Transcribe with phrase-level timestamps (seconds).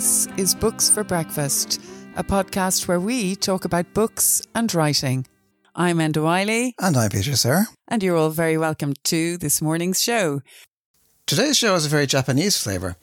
[0.00, 1.78] This is Books for Breakfast,
[2.16, 5.26] a podcast where we talk about books and writing.
[5.74, 6.72] I'm Enda Wyley.
[6.80, 7.66] And I'm Peter Sirr.
[7.86, 10.40] And you're all very welcome to this morning's show.
[11.26, 12.96] Today's show has a very Japanese flavour.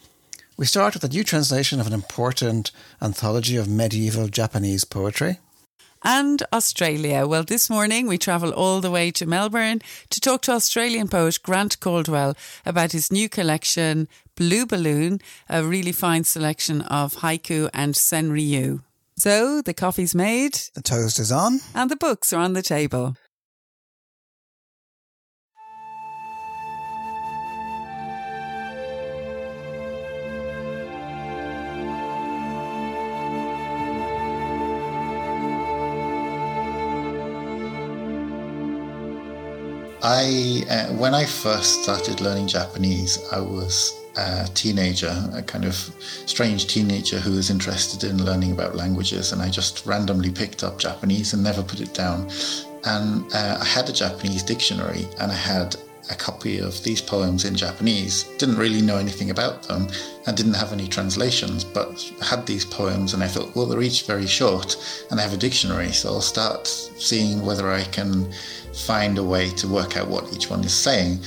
[0.57, 5.37] We start with a new translation of an important anthology of medieval Japanese poetry.
[6.03, 7.25] And Australia.
[7.27, 11.39] Well, this morning we travel all the way to Melbourne to talk to Australian poet
[11.43, 15.19] Grant Caldwell about his new collection, Blue Balloon,
[15.49, 18.81] a really fine selection of haiku and senryu.
[19.17, 23.15] So the coffee's made, the toast is on, and the books are on the table.
[40.03, 45.75] I, uh, when I first started learning Japanese, I was a teenager, a kind of
[46.25, 50.77] strange teenager who was interested in learning about languages, and I just randomly picked up
[50.77, 52.29] Japanese and never put it down.
[52.85, 55.75] And uh, I had a Japanese dictionary, and I had
[56.09, 58.23] a copy of these poems in Japanese.
[58.37, 59.87] Didn't really know anything about them
[60.25, 64.03] and didn't have any translations, but had these poems and I thought, well, they're each
[64.03, 64.77] very short
[65.09, 68.31] and I have a dictionary, so I'll start seeing whether I can
[68.73, 71.19] find a way to work out what each one is saying.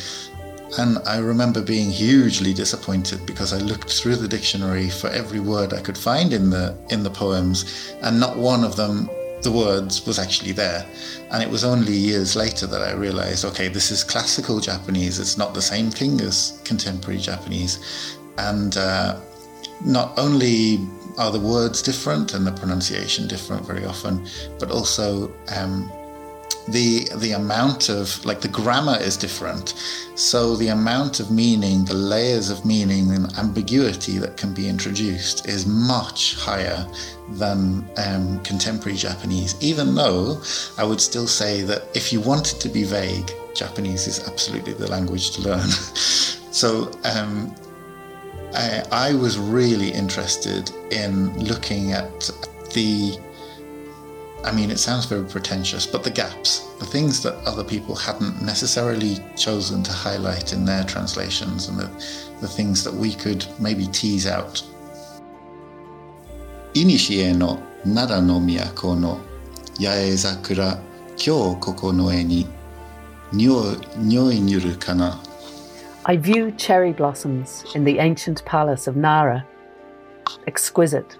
[0.78, 5.72] And I remember being hugely disappointed because I looked through the dictionary for every word
[5.72, 9.11] I could find in the in the poems, and not one of them
[9.42, 10.86] the words was actually there.
[11.30, 15.38] And it was only years later that I realized okay, this is classical Japanese, it's
[15.38, 18.19] not the same thing as contemporary Japanese.
[18.38, 19.20] And uh,
[19.84, 20.78] not only
[21.19, 24.27] are the words different and the pronunciation different very often,
[24.58, 25.91] but also um,
[26.69, 29.75] the the amount of like the grammar is different.
[30.15, 35.48] So the amount of meaning the layers of meaning and ambiguity that can be introduced
[35.48, 36.87] is much higher
[37.31, 40.43] than um, contemporary japanese even though
[40.78, 44.88] i would still say that if you wanted to be vague japanese is absolutely the
[44.88, 45.69] language to learn.
[46.50, 47.54] So um,
[48.54, 52.31] I, I was really interested in looking at
[52.75, 53.19] the
[54.43, 58.41] I mean, it sounds very pretentious, but the gaps, the things that other people hadn't
[58.43, 61.87] necessarily chosen to highlight in their translations, and the,
[62.41, 64.62] the things that we could maybe tease out.
[66.75, 69.21] Inishie no Nara no miyako no
[71.61, 72.47] koko no e ni
[74.81, 75.21] kana.
[76.07, 79.47] I view cherry blossoms in the ancient palace of Nara,
[80.47, 81.17] exquisite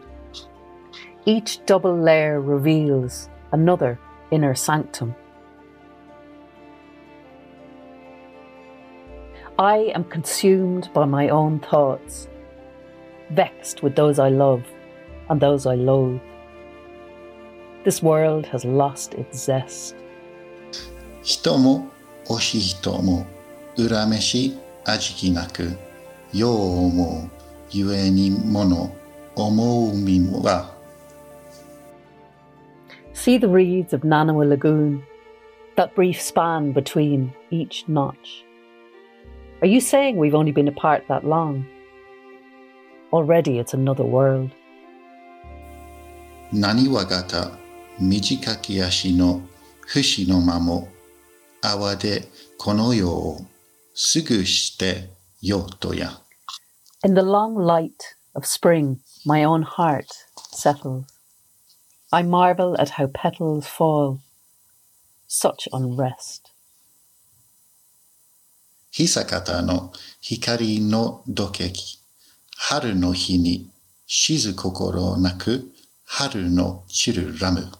[1.26, 4.00] each double layer reveals another
[4.31, 5.16] inner sanctum.
[9.58, 12.28] I am consumed by my own thoughts,
[13.31, 14.64] vexed with those I love
[15.30, 16.20] and those I loathe.
[17.86, 19.96] This world has lost its zest.
[21.24, 21.88] 人も
[22.28, 23.26] 惜しい人も
[23.78, 25.76] 恨めし味気なく
[26.34, 27.30] よう思う
[27.72, 28.96] ゆえにもの
[29.36, 30.76] 思うみは
[33.21, 35.03] See the reeds of Naniwa Lagoon,
[35.77, 38.43] that brief span between each notch.
[39.61, 41.67] Are you saying we've only been apart that long?
[43.13, 44.51] Already it's another world.
[46.51, 47.59] Naniwagata,
[48.01, 49.43] mijikaki ashi no
[49.87, 50.89] fushi no mamo
[51.63, 52.25] awa de
[52.59, 53.37] kono yo
[53.95, 55.11] sugu shite
[55.43, 56.09] yo to ya.
[57.05, 60.09] In the long light of spring, my own heart
[60.53, 61.05] settles.
[62.12, 64.21] I marvel at how petals fall.
[65.28, 66.50] Such unrest.
[68.93, 71.98] Hisakata no hikari no dokeki.
[72.56, 73.66] Haru no hi ni
[74.09, 75.71] shizu kokoro naku
[76.07, 77.72] haru no chiru ramu.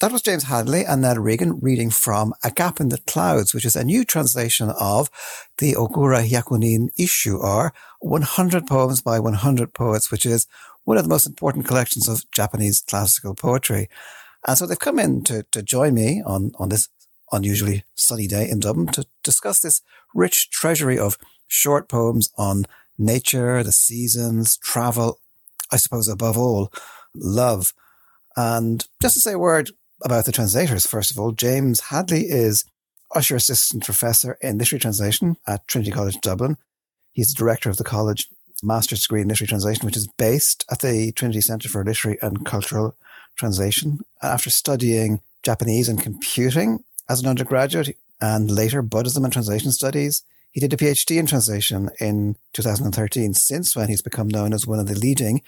[0.00, 3.64] That was James Hadley and Nell Regan reading from A Gap in the Clouds, which
[3.64, 5.10] is a new translation of
[5.56, 10.46] the Ogura Hyakunin Isshu, or 100 Poems by 100 Poets, which is
[10.86, 13.88] one of the most important collections of Japanese classical poetry.
[14.46, 16.88] And so they've come in to, to join me on, on this
[17.32, 19.82] unusually sunny day in Dublin to discuss this
[20.14, 21.18] rich treasury of
[21.48, 22.66] short poems on
[22.96, 25.18] nature, the seasons, travel,
[25.72, 26.72] I suppose above all,
[27.16, 27.74] love.
[28.36, 29.72] And just to say a word
[30.04, 32.64] about the translators, first of all, James Hadley is
[33.12, 36.58] Ussher Assistant Professor in Literary Translation at Trinity College Dublin.
[37.10, 38.28] He's the director of the college
[38.62, 42.44] master's degree in literary translation, which is based at the Trinity Centre for Literary and
[42.44, 42.94] Cultural
[43.36, 44.00] Translation.
[44.22, 50.22] After studying Japanese and computing as an undergraduate and later Buddhism and translation studies,
[50.52, 54.78] he did a PhD in translation in 2013, since when he's become known as one
[54.78, 55.42] of the leading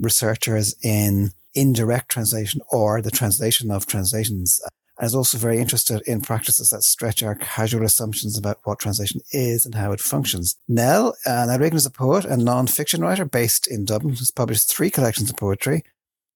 [0.00, 4.60] researchers in indirect translation or the translation of translations
[4.98, 9.20] and is also very interested in practices that stretch our casual assumptions about what translation
[9.32, 10.56] is and how it functions.
[10.68, 14.90] Nell, uh, Nell is a poet and non-fiction writer based in Dublin who's published three
[14.90, 15.82] collections of poetry,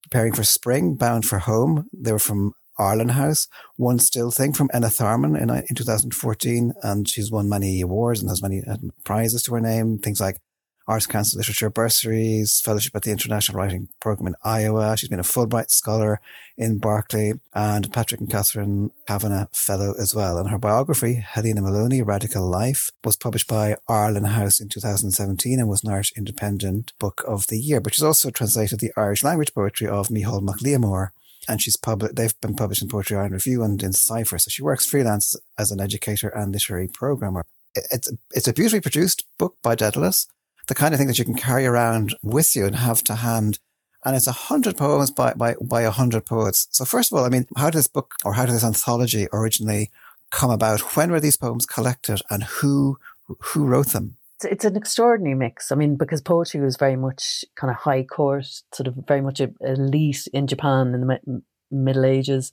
[0.02, 1.88] Preparing for Spring, Bound for Home.
[1.92, 3.46] They were from Arlen House,
[3.76, 8.42] One Still Thing from Enitharmon in, in 2014, and she's won many awards and has
[8.42, 10.40] many uh, prizes to her name, things like
[10.86, 14.96] Arts Council Literature bursaries, fellowship at the International Writing Program in Iowa.
[14.96, 16.20] She's been a Fulbright scholar
[16.56, 20.38] in Berkeley and Patrick and Catherine Kavanagh Fellow as well.
[20.38, 25.68] And her biography, Helena Molony, Radical Life, was published by Arlen House in 2017 and
[25.68, 29.54] was an Irish Independent Book of the Year, but she's also translated the Irish language
[29.54, 31.10] poetry of Micheál Mac Liammóir
[31.48, 34.38] and she's published, they've been published in Poetry Ireland Review and in Cypher.
[34.38, 37.44] So she works freelance as an educator and literary programmer.
[37.74, 40.26] It's, it's a beautifully produced book by Dedalus
[40.70, 43.58] the kind of thing that you can carry around with you and have to hand.
[44.04, 46.68] And it's a hundred poems by, by, by a hundred poets.
[46.70, 49.26] So first of all, I mean, how did this book or how did this anthology
[49.32, 49.90] originally
[50.30, 50.96] come about?
[50.96, 52.98] When were these poems collected and who,
[53.40, 54.16] who wrote them?
[54.44, 55.72] It's an extraordinary mix.
[55.72, 59.40] I mean, because poetry was very much kind of high court, sort of very much
[59.40, 61.42] a elite in Japan in the
[61.72, 62.52] Middle Ages.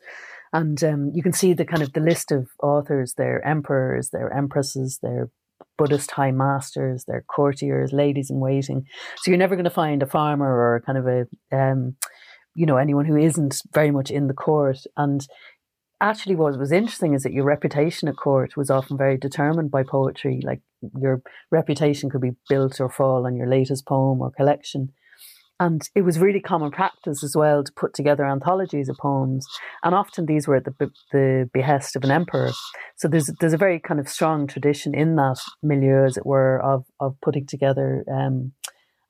[0.52, 4.36] And um, you can see the kind of the list of authors, their emperors, their
[4.36, 5.30] empresses, their
[5.78, 8.86] Buddhist high masters, they're courtiers, ladies in waiting.
[9.18, 11.96] So you're never going to find a farmer or kind of a, um,
[12.56, 14.80] you know, anyone who isn't very much in the court.
[14.96, 15.26] And
[16.02, 19.84] actually, what was interesting is that your reputation at court was often very determined by
[19.84, 20.42] poetry.
[20.44, 20.62] Like
[21.00, 21.22] your
[21.52, 24.94] reputation could be built or fall on your latest poem or collection.
[25.60, 29.46] And it was really common practice as well to put together anthologies of poems.
[29.84, 32.52] And often these were at the, the behest of an emperor.
[32.98, 36.62] So there's, there's a very kind of strong tradition in that milieu, as it were,
[36.62, 38.52] of, of putting together um,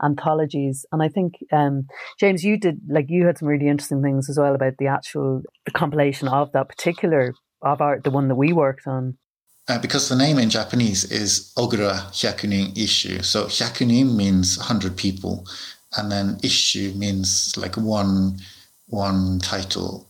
[0.02, 0.86] anthologies.
[0.92, 4.40] And I think, um, James, you did, like, you had some really interesting things as
[4.40, 8.54] well about the actual the compilation of that particular, of our, the one that we
[8.54, 9.18] worked on.
[9.70, 13.26] Uh, because the name in Japanese is Ogura Hyakunin Isshu.
[13.26, 15.46] So Hyakunin means 100 people
[15.96, 18.40] and then isshu means like one
[18.88, 20.10] one title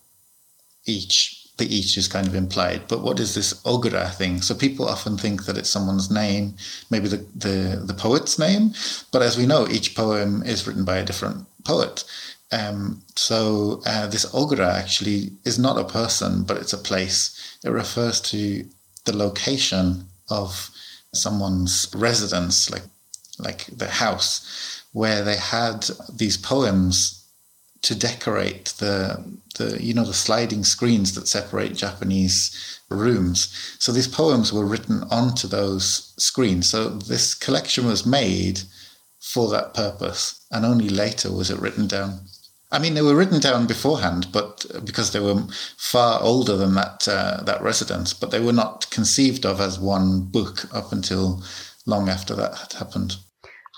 [0.85, 1.33] each.
[1.57, 2.87] The each is kind of implied.
[2.87, 4.41] But what is this ogura thing?
[4.43, 6.55] So people often think that it's someone's name,
[6.91, 8.75] maybe the, the, the poet's name.
[9.11, 12.03] But as we know, each poem is written by a different poet.
[12.51, 17.57] Um, so uh, this ogura actually is not a person, but it's a place.
[17.63, 18.63] It refers to
[19.05, 20.69] the location of
[21.11, 22.83] someone's residence, like
[23.39, 27.23] like the house where they had these poems
[27.83, 28.95] to decorate the
[29.57, 32.39] the you know the sliding screens that separate Japanese
[32.89, 33.37] rooms.
[33.77, 36.69] So these poems were written onto those screens.
[36.71, 38.61] So this collection was made
[39.19, 42.21] for that purpose, and only later was it written down.
[42.71, 45.43] I mean, they were written down beforehand, but because they were
[45.77, 50.21] far older than that uh, that residence, but they were not conceived of as one
[50.21, 51.43] book up until
[51.85, 53.17] long after that had happened.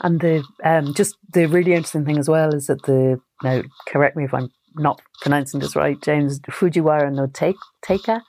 [0.01, 4.15] And the um, just the really interesting thing as well is that the now correct
[4.15, 8.21] me if I'm not pronouncing this right, James Fujiwara no Teika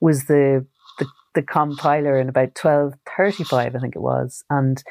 [0.00, 0.66] was the,
[0.98, 4.82] the the compiler in about twelve thirty five, I think it was, and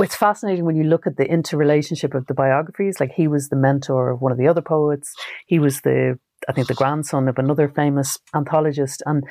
[0.00, 3.00] it's fascinating when you look at the interrelationship of the biographies.
[3.00, 5.12] Like he was the mentor of one of the other poets.
[5.46, 9.02] He was the, I think, the grandson of another famous anthologist.
[9.06, 9.24] And,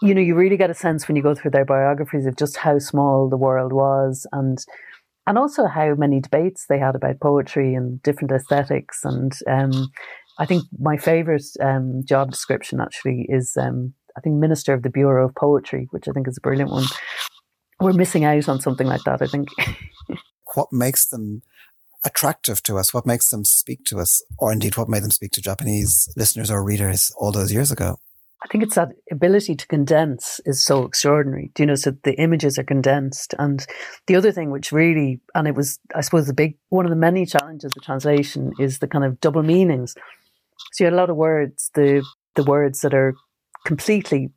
[0.00, 2.56] you know, you really get a sense when you go through their biographies of just
[2.56, 4.64] how small the world was and
[5.28, 9.04] and also how many debates they had about poetry and different aesthetics.
[9.04, 9.90] And um,
[10.38, 14.88] I think my favourite um, job description actually is, um, I think, Minister of the
[14.88, 16.86] Bureau of Poetry, which I think is a brilliant one.
[17.78, 19.50] We're missing out on something like that, I think.
[20.54, 21.42] what makes them
[22.06, 22.94] attractive to us?
[22.94, 24.24] What makes them speak to us?
[24.38, 27.98] Or indeed, what made them speak to Japanese listeners or readers all those years ago?
[28.42, 31.50] I think it's that ability to condense is so extraordinary.
[31.54, 33.34] Do you know, so the images are condensed.
[33.38, 33.66] And
[34.06, 36.96] the other thing which really, and it was, I suppose, the big, one of the
[36.96, 39.94] many challenges of translation is the kind of double meanings.
[40.72, 42.04] So you had a lot of words, the,
[42.36, 43.14] the words that are
[43.66, 44.30] completely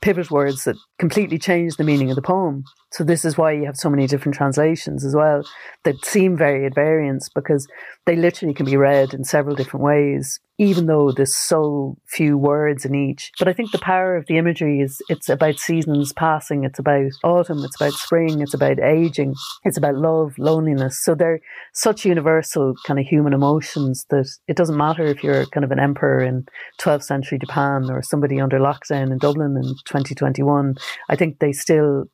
[0.00, 2.64] pivot words that completely change the meaning of the poem.
[2.92, 5.42] So this is why you have so many different translations as well
[5.84, 7.66] that seem very at variance because
[8.06, 12.84] they literally can be read in several different ways even though there's so few words
[12.84, 13.32] in each.
[13.38, 17.12] But I think the power of the imagery is it's about seasons passing, it's about
[17.24, 21.02] autumn, it's about spring, it's about aging, it's about love, loneliness.
[21.02, 21.40] So they're
[21.72, 25.80] such universal kind of human emotions that it doesn't matter if you're kind of an
[25.80, 26.44] emperor in
[26.78, 30.74] 12th century Japan or somebody under lockdown in Dublin in 2021.
[31.08, 32.04] I think they still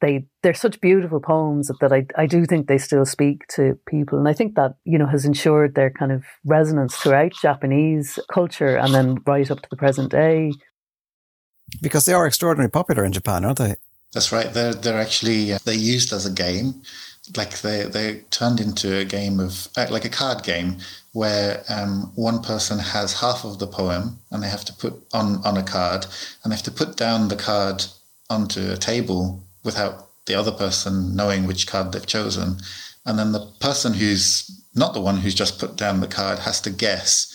[0.00, 4.18] they they're such beautiful poems that I I do think they still speak to people,
[4.18, 8.76] and I think that you know has ensured their kind of resonance throughout Japanese culture
[8.76, 10.52] and then right up to the present day.
[11.82, 13.76] Because they are extraordinarily popular in Japan, aren't they?
[14.12, 14.52] That's right.
[14.52, 16.82] They're they're actually uh, they're used as a game,
[17.36, 20.78] like they they turned into a game of uh, like a card game
[21.12, 25.44] where um, one person has half of the poem and they have to put on
[25.44, 26.06] on a card
[26.42, 27.84] and they have to put down the card
[28.30, 32.58] onto a table without the other person knowing which card they've chosen.
[33.04, 36.60] And then the person who's not the one who's just put down the card has
[36.62, 37.34] to guess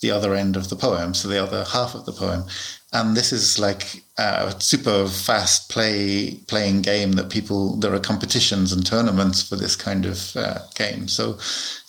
[0.00, 2.44] the other end of the poem, so the other half of the poem.
[2.92, 8.72] And this is like a super fast play playing game that people there are competitions
[8.72, 11.08] and tournaments for this kind of uh, game.
[11.08, 11.38] So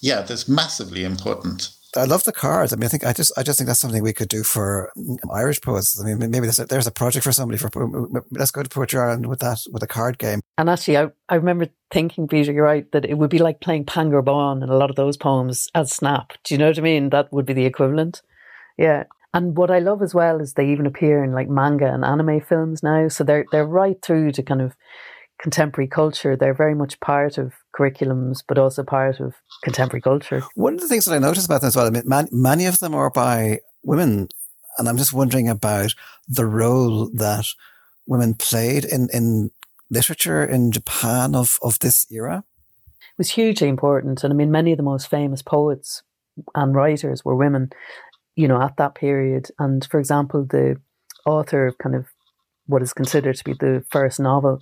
[0.02, 1.70] yeah, that's massively important.
[1.98, 2.74] I love the cards.
[2.74, 4.92] I mean, I think I just I just think that's something we could do for
[4.98, 6.00] mm, Irish poets.
[6.00, 7.70] I mean, maybe there's a, there's a project for somebody for
[8.32, 10.42] let's go to Poetry Ireland with that with a card game.
[10.58, 13.86] And actually, I I remember thinking, Peter, you're right that it would be like playing
[13.86, 16.34] Pangur Bán and a lot of those poems as Snap.
[16.44, 17.10] Do you know what I mean?
[17.10, 18.22] That would be the equivalent.
[18.78, 19.04] Yeah.
[19.34, 22.40] And what I love as well is they even appear in like manga and anime
[22.40, 23.10] films now.
[23.10, 24.76] So they're they're right through to kind of
[25.42, 26.36] contemporary culture.
[26.36, 30.42] They're very much part of curriculums, but also part of contemporary culture.
[30.56, 32.66] One of the things that I noticed about them as well, I mean, man, many
[32.66, 34.30] of them are by women,
[34.78, 35.94] and I'm just wondering about
[36.28, 37.46] the role that
[38.08, 39.52] women played in in
[39.90, 42.44] literature in Japan of of this era.
[42.88, 46.04] It was hugely important, and I mean, many of the most famous poets
[46.54, 47.72] and writers were women.
[48.36, 50.76] You know, at that period, and for example, the
[51.26, 52.06] author of kind of
[52.68, 54.60] what is considered to be the first novel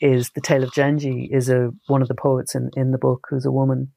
[0.00, 3.26] is the tale of Genji is a one of the poets in, in the book
[3.28, 3.92] who's a woman.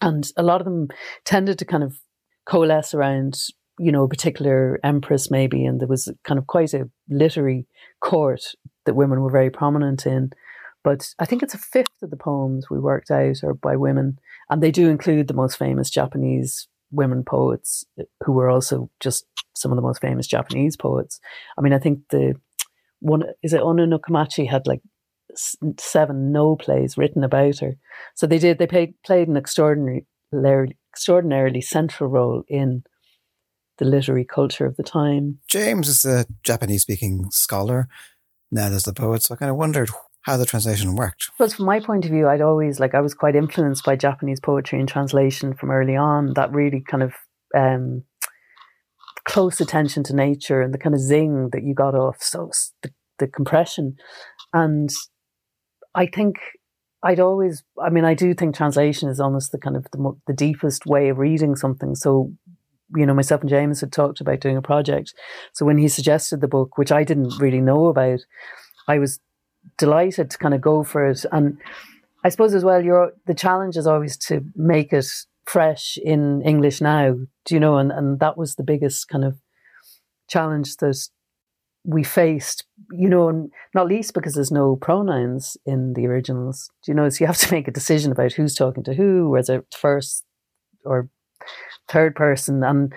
[0.00, 0.88] And a lot of them
[1.24, 2.00] tended to kind of
[2.46, 3.38] coalesce around,
[3.78, 7.66] you know, a particular empress maybe, and there was kind of quite a literary
[8.00, 8.42] court
[8.86, 10.30] that women were very prominent in.
[10.82, 14.18] But I think it's a fifth of the poems we worked out are by women,
[14.48, 17.84] and they do include the most famous Japanese women poets
[18.24, 21.20] who were also just some of the most famous Japanese poets.
[21.58, 22.34] I mean, I think the
[23.00, 24.80] one is it Ono no Komachi had like
[25.78, 27.76] seven Noh plays written about her.
[28.14, 28.58] So they did.
[28.58, 30.06] They played played an extraordinary,
[30.92, 32.84] extraordinarily central role in
[33.78, 35.38] the literary culture of the time.
[35.48, 37.88] James is a Japanese speaking scholar.
[38.50, 39.22] Nell is the poet.
[39.22, 39.90] So I kind of wondered
[40.22, 41.30] how the translation worked.
[41.38, 44.40] Well, from my point of view, I'd always like I was quite influenced by Japanese
[44.40, 46.34] poetry and translation from early on.
[46.34, 47.14] That really kind of
[47.56, 48.04] um,
[49.24, 52.50] close attention to nature and the kind of zing that you got off so
[52.82, 53.96] the, the compression
[54.52, 54.90] and
[55.94, 56.36] I think
[57.02, 60.32] I'd always, I mean, I do think translation is almost the kind of the, the
[60.32, 61.94] deepest way of reading something.
[61.94, 62.32] So,
[62.94, 65.14] you know, myself and James had talked about doing a project.
[65.52, 68.20] So when he suggested the book, which I didn't really know about,
[68.88, 69.20] I was
[69.78, 71.24] delighted to kind of go for it.
[71.32, 71.58] And
[72.24, 75.06] I suppose as well, your the challenge is always to make it
[75.46, 77.16] fresh in English now.
[77.44, 77.78] Do you know?
[77.78, 79.38] And and that was the biggest kind of
[80.28, 81.08] challenge that
[81.84, 86.70] we faced, you know, not least because there's no pronouns in the originals.
[86.86, 89.58] You know, so you have to make a decision about who's talking to who, whether
[89.58, 90.24] it's first
[90.84, 91.08] or
[91.88, 92.92] third person, and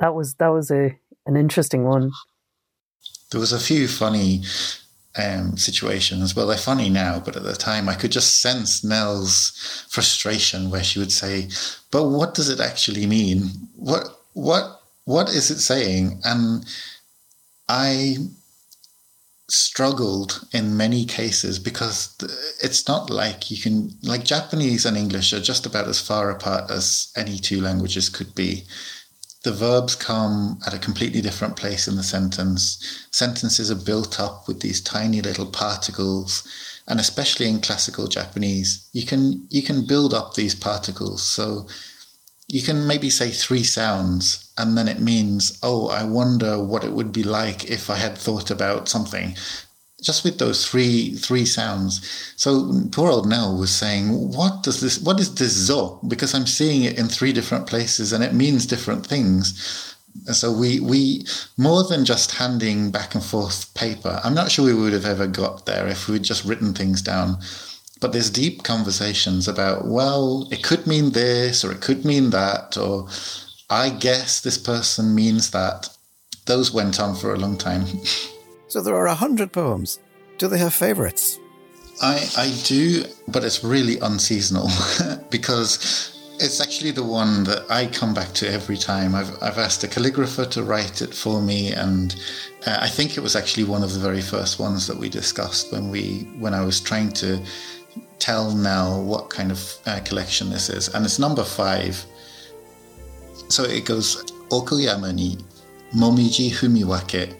[0.00, 2.10] that was that was a an interesting one.
[3.30, 4.42] There was a few funny
[5.16, 6.34] um, situations.
[6.34, 10.84] Well, they're funny now, but at the time I could just sense Nell's frustration, where
[10.84, 11.48] she would say,
[11.90, 13.50] "But what does it actually mean?
[13.76, 16.64] What what what is it saying?" and
[17.68, 18.16] I
[19.50, 22.14] struggled in many cases because
[22.62, 26.70] it's not like you can like Japanese and English are just about as far apart
[26.70, 28.64] as any two languages could be.
[29.44, 33.06] The verbs come at a completely different place in the sentence.
[33.10, 36.46] Sentences are built up with these tiny little particles,
[36.86, 41.22] and especially in classical Japanese, you can you can build up these particles.
[41.22, 41.66] So
[42.48, 46.92] you can maybe say three sounds and then it means, oh, I wonder what it
[46.92, 49.36] would be like if I had thought about something.
[50.00, 52.32] Just with those three three sounds.
[52.36, 56.00] So poor old Nell was saying, What does this what is this zo?
[56.06, 59.96] Because I'm seeing it in three different places and it means different things.
[60.32, 61.26] So we we
[61.56, 65.26] more than just handing back and forth paper, I'm not sure we would have ever
[65.26, 67.38] got there if we'd just written things down
[68.00, 72.76] but there's deep conversations about, well, it could mean this or it could mean that,
[72.76, 73.08] or
[73.70, 75.88] I guess this person means that.
[76.46, 77.84] Those went on for a long time.
[78.68, 80.00] so there are a hundred poems.
[80.38, 81.38] Do they have favorites?
[82.00, 84.68] I, I do, but it's really unseasonal
[85.30, 89.16] because It's actually the one that I come back to every time.
[89.16, 92.14] I've, I've asked a calligrapher to write it for me, and
[92.64, 95.72] uh, I think it was actually one of the very first ones that we discussed
[95.72, 97.42] when we when I was trying to
[98.18, 102.04] tell now what kind of uh, collection this is, and it's number five.
[103.48, 105.38] So it goes Okuyama ni
[105.94, 107.34] momiji fumiwake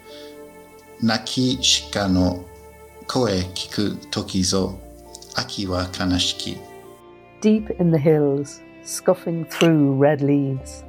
[1.03, 2.45] naki shika no
[3.07, 4.79] koe kiku toki zo
[5.37, 6.59] aki wa kanashiki.
[7.41, 10.83] Deep in the hills, scuffing through red leaves.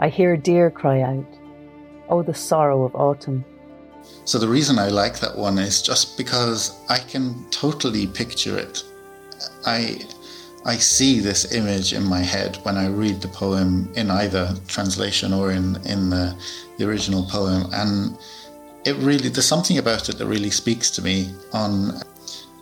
[0.00, 1.26] I hear deer cry out,
[2.08, 3.44] Oh, the sorrow of autumn.
[4.24, 8.84] So, the reason I like that one is just because I can totally picture it.
[9.66, 10.00] I,
[10.64, 15.32] I see this image in my head when I read the poem in either translation
[15.32, 16.36] or in, in the,
[16.78, 17.70] the original poem.
[17.72, 18.18] And
[18.84, 22.00] it really, there's something about it that really speaks to me on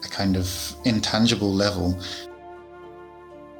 [0.04, 1.98] a kind of intangible level.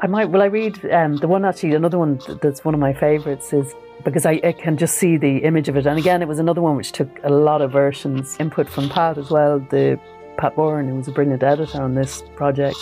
[0.01, 0.27] I might.
[0.27, 1.45] Will I read um, the one?
[1.45, 3.73] Actually, another one that's one of my favourites is
[4.05, 5.87] because I, I, can just see the image of it.
[5.87, 9.17] And again, it was another one which took a lot of versions, input from Pat
[9.17, 9.61] as well.
[9.61, 10.01] The
[10.39, 12.77] Pat Boran, who was a brilliant editor on this project.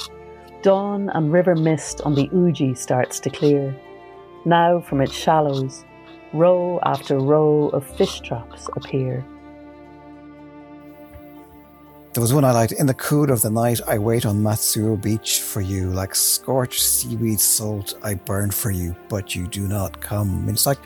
[0.63, 3.75] Dawn and river mist on the Uji starts to clear.
[4.45, 5.85] Now, from its shallows,
[6.35, 9.25] row after row of fish traps appear.
[12.13, 12.73] There was one I liked.
[12.73, 15.91] In the cool of the night, I wait on Matsuo Beach for you.
[15.91, 20.29] Like scorched seaweed salt, I burn for you, but you do not come.
[20.31, 20.81] I mean, it's like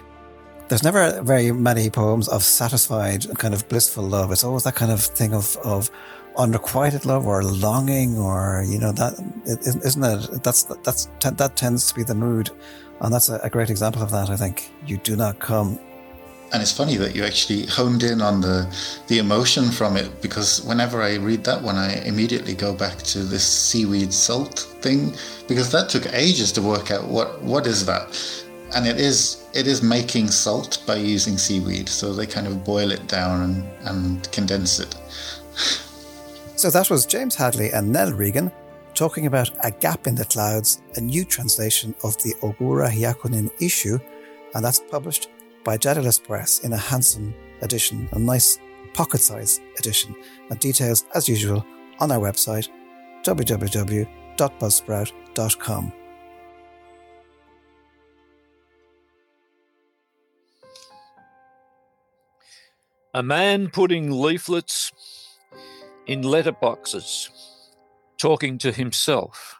[0.68, 4.32] there's never very many poems of satisfied, kind of blissful love.
[4.32, 5.90] It's always that kind of thing of, of
[6.36, 9.14] unrequited love or longing or, you know, that,
[9.46, 10.42] isn't it?
[10.42, 12.50] That's, that's, that tends to be the mood.
[13.00, 14.70] And that's a great example of that, I think.
[14.86, 15.78] You do not come
[16.54, 18.72] and it's funny that you actually honed in on the
[19.08, 23.24] the emotion from it because whenever I read that one, I immediately go back to
[23.24, 25.14] this seaweed salt thing
[25.48, 28.06] because that took ages to work out what what is that,
[28.74, 31.88] and it is it is making salt by using seaweed.
[31.88, 34.94] So they kind of boil it down and, and condense it.
[36.56, 38.52] so that was James Hadley and Nell Regan
[38.94, 44.00] talking about A Gap in the Clouds, a new translation of the Ogura Hyakunin Isshu,
[44.54, 45.28] and that's published
[45.64, 48.58] by Dedalus Press in a handsome edition, a nice
[48.92, 50.14] pocket size edition,
[50.50, 51.64] and details as usual
[51.98, 52.68] on our website
[53.24, 55.92] www.buzzsprout.com.
[63.16, 64.90] A man putting leaflets
[66.06, 67.30] in letterboxes,
[68.18, 69.56] talking to himself.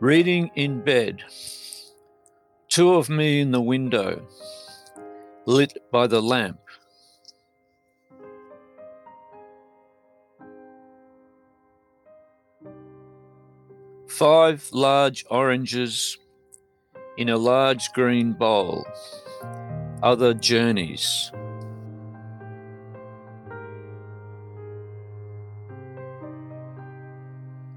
[0.00, 1.22] Reading in bed.
[2.68, 4.26] Two of me in the window,
[5.44, 6.60] lit by the lamp.
[14.06, 16.16] Five large oranges
[17.16, 18.86] in a large green bowl.
[20.02, 21.30] Other journeys.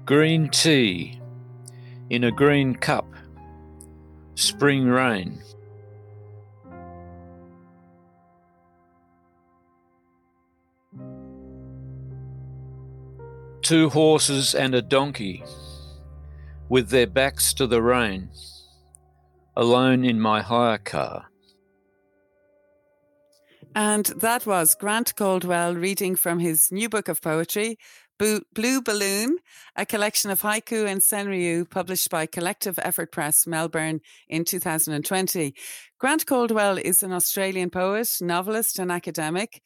[0.06, 1.20] Green tea
[2.08, 3.06] in a green cup.
[4.36, 5.38] Spring rain.
[13.60, 15.42] Two horses and a donkey,
[16.68, 18.30] with their backs to the rain,
[19.56, 21.30] alone in my hire car.
[23.74, 27.76] And that was Grant Caldwell reading from his new book of poetry,
[28.18, 29.38] Blue Balloon,
[29.74, 35.54] a collection of haiku and senryu published by Collective Effort Press, Melbourne in 2020.
[35.98, 39.60] Grant Caldwell is an Australian poet, novelist, and academic.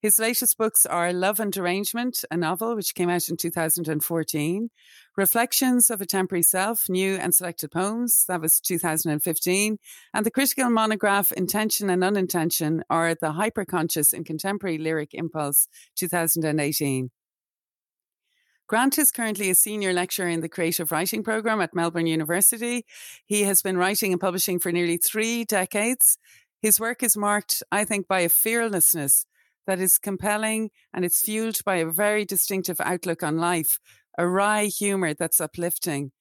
[0.00, 4.70] His latest books are Love and Derangement, a novel which came out in 2014,
[5.14, 9.76] Reflections of a Temporary Self, New and Selected Poems, that was 2015,
[10.14, 17.10] and the critical monograph Intention and Unintention, or The Hyperconscious in Contemporary Lyric Impulse, 2018.
[18.68, 22.86] Grant is currently a senior lecturer in the creative writing program at Melbourne University.
[23.26, 26.16] He has been writing and publishing for nearly three decades.
[26.62, 29.26] His work is marked, I think, by a fearlessness
[29.70, 33.78] that is compelling and it's fueled by a very distinctive outlook on life,
[34.18, 36.12] a wry humour that's uplifting.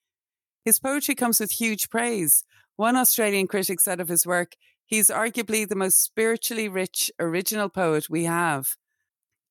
[0.64, 2.44] His poetry comes with huge praise.
[2.78, 4.54] One Australian critic said of his work,
[4.86, 8.68] he's arguably the most spiritually rich original poet we have.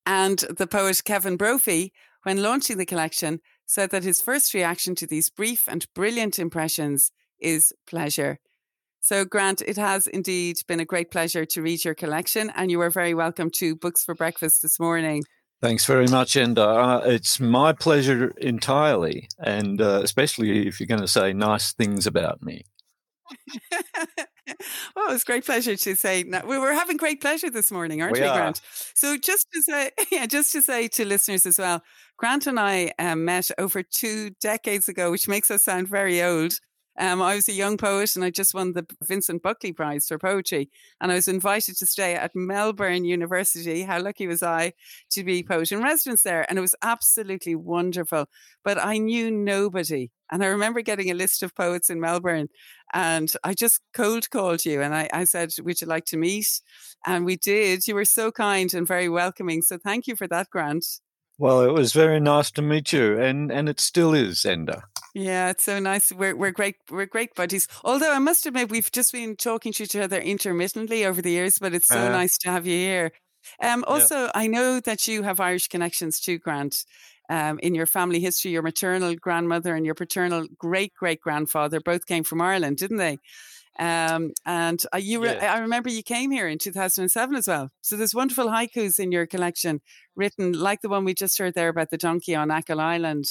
[0.06, 1.92] And the poet Kevin Brophy
[2.28, 7.10] when launching the collection, said that his first reaction to these brief and brilliant impressions
[7.40, 8.38] is pleasure.
[9.00, 12.80] So, Grant, it has indeed been a great pleasure to read your collection, and you
[12.80, 15.22] are very welcome to Books for Breakfast this morning.
[15.60, 16.58] Thanks very much, Enda.
[16.58, 22.06] Uh, it's my pleasure entirely, and uh, especially if you're going to say nice things
[22.06, 22.64] about me.
[24.96, 26.24] well, it was great pleasure to say.
[26.24, 28.60] We were having great pleasure this morning, aren't we, we Grant?
[28.94, 31.82] So just to say, yeah, just to say to listeners as well,
[32.16, 36.58] Grant and I um, met over two decades ago, which makes us sound very old.
[36.98, 40.18] Um, I was a young poet and I just won the Vincent Buckley Prize for
[40.18, 40.68] poetry.
[41.00, 43.82] And I was invited to stay at Melbourne University.
[43.82, 44.72] How lucky was I
[45.10, 46.44] to be poet in residence there?
[46.48, 48.26] And it was absolutely wonderful.
[48.64, 50.10] But I knew nobody.
[50.30, 52.48] And I remember getting a list of poets in Melbourne
[52.92, 56.60] and I just cold called you and I, I said, Would you like to meet?
[57.06, 57.86] And we did.
[57.86, 59.62] You were so kind and very welcoming.
[59.62, 60.84] So thank you for that, Grant.
[61.38, 64.82] Well, it was very nice to meet you, and and it still is, Enda.
[65.14, 66.12] Yeah, it's so nice.
[66.12, 66.76] We're we're great.
[66.90, 67.66] We're great buddies.
[67.84, 71.58] Although I must admit, we've just been talking to each other intermittently over the years,
[71.58, 73.12] but it's so uh, nice to have you here.
[73.62, 74.32] Um, also, yeah.
[74.34, 76.84] I know that you have Irish connections too, Grant.
[77.30, 82.06] Um, in your family history, your maternal grandmother and your paternal great great grandfather both
[82.06, 83.18] came from Ireland, didn't they?
[83.78, 85.54] Um, and uh, you, re- yeah.
[85.54, 87.70] I remember you came here in 2007 as well.
[87.80, 89.80] So there's wonderful haikus in your collection,
[90.16, 93.26] written like the one we just heard there about the donkey on Achill Island.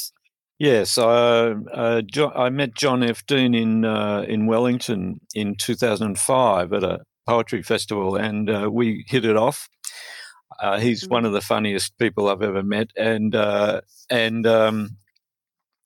[0.59, 3.25] Yes, uh, uh, John, I met John F.
[3.25, 9.23] Deane in uh, in Wellington in 2005 at a poetry festival, and uh, we hit
[9.23, 9.69] it off.
[10.59, 11.13] Uh, he's mm-hmm.
[11.13, 13.35] one of the funniest people I've ever met, and
[14.09, 14.97] and um,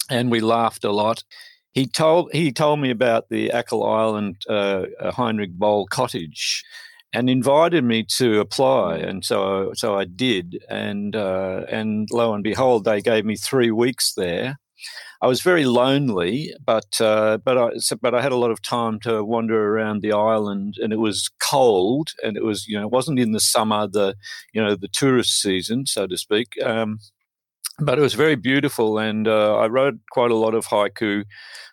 [0.10, 1.24] and we laughed a lot
[1.72, 6.64] he told he told me about the Achill Island uh, Heinrich Boll cottage,
[7.14, 12.44] and invited me to apply, and so so I did, and uh, and lo and
[12.44, 14.58] behold, they gave me three weeks there.
[15.22, 17.70] I was very lonely, but uh, but I
[18.02, 21.30] but I had a lot of time to wander around the island, and it was
[21.40, 24.16] cold, and it was you know it wasn't in the summer, the
[24.54, 26.54] you know the tourist season, so to speak.
[26.64, 27.00] Um,
[27.80, 31.26] but it was very beautiful, and uh, I wrote quite a lot of haiku,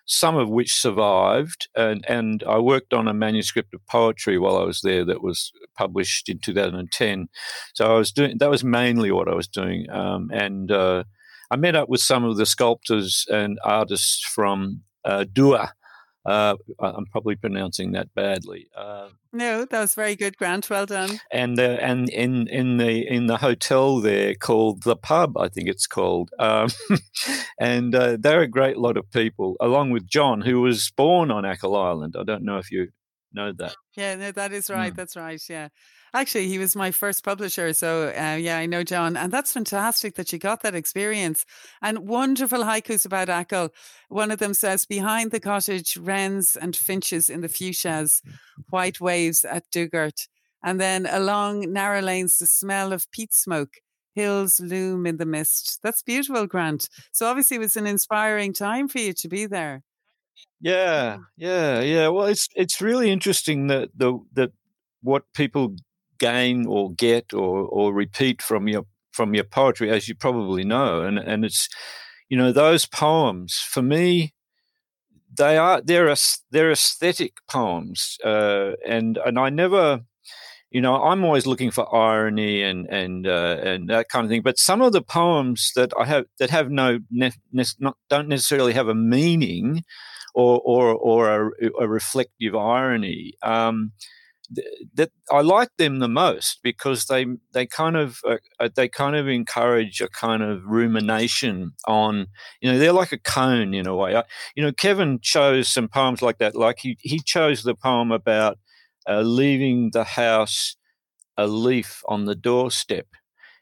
[0.09, 4.63] some of which survived, and and I worked on a manuscript of poetry while I
[4.63, 7.29] was there that was published in 2010.
[7.75, 11.03] So I was doing that was mainly what I was doing, um, and uh,
[11.51, 15.69] I met up with some of the sculptors and artists from uh, Dooagh,
[16.25, 18.67] uh, I'm probably pronouncing that badly.
[18.75, 20.69] Uh, no, that was very good, Grant.
[20.69, 21.19] Well done.
[21.31, 25.69] And uh, and in in the in the hotel there called the pub, I think
[25.69, 26.69] it's called, um,
[27.59, 31.45] and uh, they're a great lot of people, along with John, who was born on
[31.45, 32.15] Achill Island.
[32.19, 32.89] I don't know if you
[33.33, 33.75] know that.
[33.95, 34.93] Yeah, no, that is right.
[34.93, 34.95] Mm.
[34.95, 35.41] That's right.
[35.49, 35.69] Yeah.
[36.13, 37.71] Actually, he was my first publisher.
[37.73, 39.15] So, uh, yeah, I know John.
[39.15, 41.45] And that's fantastic that you got that experience.
[41.81, 43.69] And wonderful haikus about Achill.
[44.07, 48.21] One of them says, Behind the cottage, wrens and finches in the fuchsias,
[48.69, 50.27] white waves at Dugort.
[50.63, 53.75] And then along narrow lanes, the smell of peat smoke.
[54.15, 55.79] Hills loom in the mist.
[55.83, 56.89] That's beautiful, Grant.
[57.11, 59.83] So obviously, it was an inspiring time for you to be there.
[60.61, 62.07] Yeah, yeah, yeah.
[62.09, 64.51] Well, it's it's really interesting that the that
[65.01, 65.75] what people
[66.19, 71.01] gain or get or or repeat from your from your poetry, as you probably know,
[71.01, 71.69] and and it's
[72.29, 74.33] you know those poems for me
[75.37, 76.13] they are they're
[76.51, 80.01] they're aesthetic poems, uh, and and I never.
[80.71, 84.41] You know, I'm always looking for irony and and uh, and that kind of thing.
[84.43, 88.27] But some of the poems that I have that have no ne- ne- not, don't
[88.27, 89.83] necessarily have a meaning,
[90.35, 93.33] or or or a, a reflective irony.
[93.43, 93.91] Um,
[94.95, 99.15] that I like them the most because they they kind of uh, uh, they kind
[99.15, 102.27] of encourage a kind of rumination on
[102.61, 104.15] you know they're like a koan in a way.
[104.15, 104.23] I,
[104.55, 106.55] you know, Kevin chose some poems like that.
[106.55, 108.57] Like he he chose the poem about
[109.07, 110.75] uh, leaving the house
[111.37, 113.07] a leaf on the doorstep,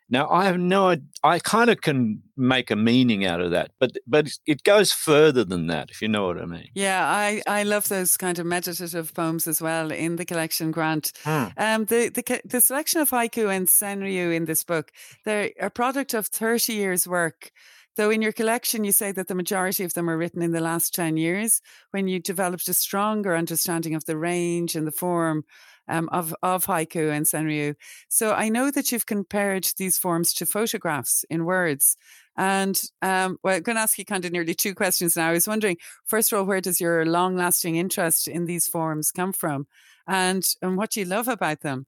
[0.10, 3.98] now I have no, I kind of can make a meaning out of that, but
[4.08, 6.70] but it goes further than that, if you know what I mean.
[6.74, 10.72] Yeah, I, I love those kind of meditative poems as well in the collection.
[10.72, 11.48] Grant, hmm.
[11.58, 14.92] um, the the the selection of haiku and senryu in this book,
[15.26, 17.52] they're a product of thirty years' work.
[17.98, 20.62] Though in your collection, you say that the majority of them are written in the
[20.62, 25.46] last 10 years when you developed a stronger understanding of the range and the form
[25.88, 27.76] um, of, of haiku and senryu.
[28.10, 31.98] So I know that you've compared these forms to photographs in words.
[32.38, 35.30] And um, well, I'm going to ask you kind of nearly two questions now.
[35.30, 39.12] I was wondering, first of all, where does your long lasting interest in these forms
[39.12, 39.68] come from?
[40.08, 41.86] And, and what do you love about them?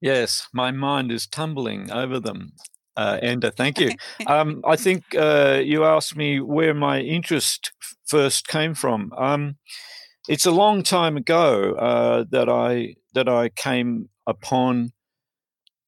[0.00, 2.52] Yes, my mind is tumbling over them.
[2.96, 3.90] Uh, Enda, thank you.
[4.26, 7.72] Um, I think uh, you asked me where my interest
[8.06, 9.12] first came from.
[9.16, 9.56] Um,
[10.28, 14.92] it's a long time ago uh, that I that I came upon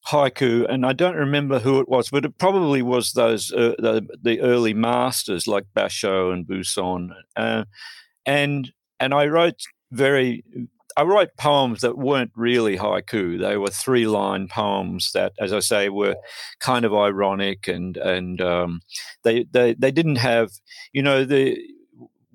[0.08, 4.06] haiku, and I don't remember who it was, but it probably was those uh, the,
[4.22, 7.64] the, early masters like Basho and Buson, uh,
[8.24, 9.60] and and I wrote
[9.92, 10.44] very.
[10.98, 13.38] I wrote poems that weren't really haiku.
[13.38, 16.16] They were three line poems that, as I say, were
[16.58, 18.80] kind of ironic and and um,
[19.22, 20.52] they, they they didn't have,
[20.94, 21.58] you know, the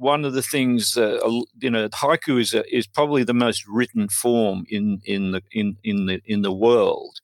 [0.01, 1.19] one of the things, uh,
[1.59, 5.77] you know, haiku is a, is probably the most written form in in the in
[5.83, 7.21] in the in the world,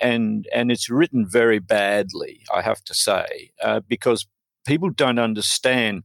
[0.00, 4.26] and and it's written very badly, I have to say, uh, because
[4.64, 6.04] people don't understand.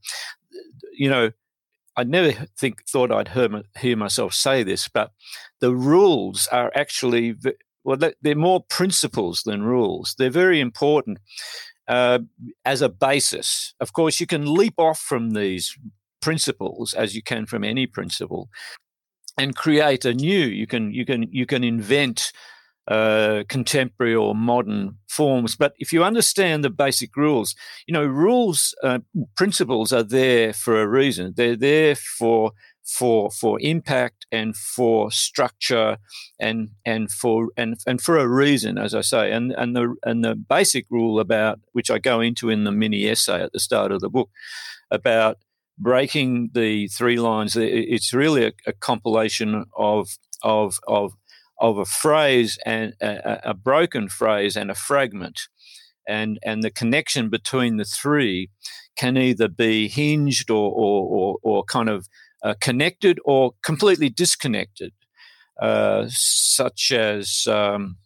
[0.93, 1.31] You know,
[1.95, 5.11] I never think thought I'd hear, hear myself say this, but
[5.59, 7.35] the rules are actually
[7.83, 10.15] well, they're more principles than rules.
[10.17, 11.19] They're very important.
[11.87, 12.17] Uh,
[12.65, 13.75] as a basis.
[13.79, 15.77] Of course, you can leap off from these
[16.25, 18.49] principles as you can from any principle
[19.37, 22.31] and create a new you can you can you can invent
[22.87, 25.55] uh, contemporary or modern forms.
[25.55, 27.53] But if you understand the basic rules
[27.85, 28.99] you know rules uh,
[29.35, 31.33] principles are there for a reason.
[31.37, 32.53] They're there for
[32.97, 35.97] for for impact and for structure
[36.39, 39.31] and and for and and for a reason as i say.
[39.31, 43.01] And and the and the basic rule about which i go into in the mini
[43.11, 44.29] essay at the start of the book
[44.91, 45.37] about
[45.77, 47.55] breaking the three lines.
[47.57, 50.09] It's really a, a compilation of
[50.43, 51.13] of of
[51.59, 55.41] of a phrase and a, a, broken phrase and a fragment,
[56.07, 58.49] and and the connection between the three
[58.95, 62.07] can either be hinged or or or, or kind of
[62.43, 64.93] uh, connected or completely disconnected,
[65.61, 67.47] uh, such as.
[67.47, 67.97] Um,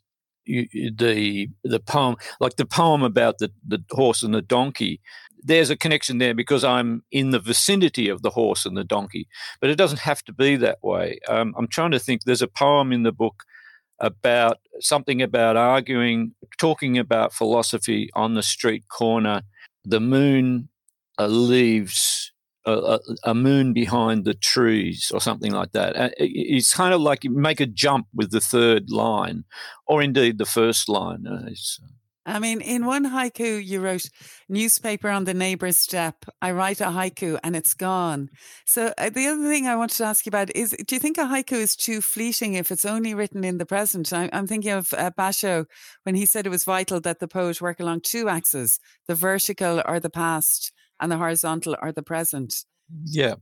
[0.48, 5.00] the the poem, like the poem about the, the horse and the donkey,
[5.44, 9.28] there's a connection there because I'm in the vicinity of the horse and the donkey.
[9.62, 11.20] But it doesn't have to be that way.
[11.28, 12.24] Um, I'm trying to think.
[12.24, 13.44] There's a poem in the book
[14.00, 19.42] about something about arguing, talking about philosophy on the street corner.
[19.84, 20.70] The moon
[21.18, 22.32] uh, leaves
[22.66, 25.96] a, a, moon behind the trees or something like that.
[25.96, 29.46] Uh, it's kind of like you make a jump with the third line,
[29.88, 31.26] or indeed the first line.
[31.26, 31.80] Uh, it's,
[32.30, 34.10] I mean, in one haiku, you wrote
[34.48, 36.26] newspaper on the neighbor's step.
[36.42, 38.30] I write a haiku and it's gone.
[38.66, 41.18] So uh, the other thing I wanted to ask you about is, do you think
[41.18, 44.14] a haiku is too fleeting if it's only written in the present?
[44.14, 45.66] I, am thinking of uh, Basho
[46.04, 49.82] when he said it was vital that the poet work along two axes: the vertical
[49.86, 52.64] or the past, and the horizontal or the present.
[53.06, 53.36] Yeah,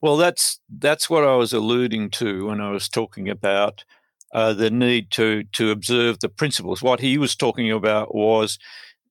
[0.00, 3.84] well, that's that's what I was alluding to when I was talking about
[4.32, 6.82] uh, the need to to observe the principles.
[6.82, 8.58] What he was talking about was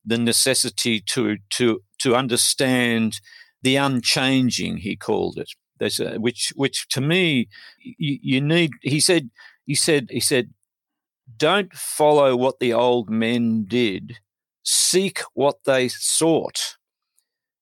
[0.05, 3.19] the necessity to to to understand
[3.61, 4.77] the unchanging.
[4.77, 5.51] He called it.
[5.99, 7.49] A, which which to me
[7.79, 8.71] you, you need.
[8.81, 9.29] He said
[9.65, 10.51] he said he said
[11.37, 14.19] don't follow what the old men did.
[14.63, 16.74] Seek what they sought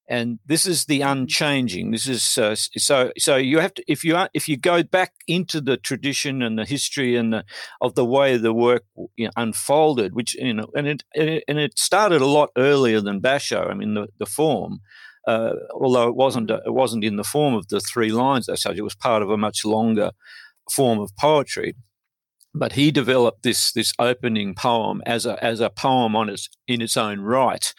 [0.09, 1.11] and this is the mm-hmm.
[1.11, 1.91] unchanging.
[1.91, 3.11] This is uh, so.
[3.17, 6.57] So you have to if you are, if you go back into the tradition and
[6.59, 7.45] the history and the,
[7.81, 8.83] of the way the work
[9.15, 13.21] you know, unfolded, which you know, and it and it started a lot earlier than
[13.21, 13.69] Basho.
[13.69, 14.81] I mean, the the form,
[15.27, 16.67] uh, although it wasn't mm-hmm.
[16.67, 18.77] it wasn't in the form of the three lines as such.
[18.77, 20.11] It was part of a much longer
[20.69, 21.75] form of poetry.
[22.55, 26.81] But he developed this this opening poem as a as a poem on its in
[26.81, 27.73] its own right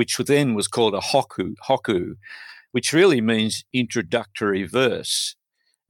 [0.00, 2.14] which then was called a hokku, hokku,
[2.72, 5.36] which really means introductory verse.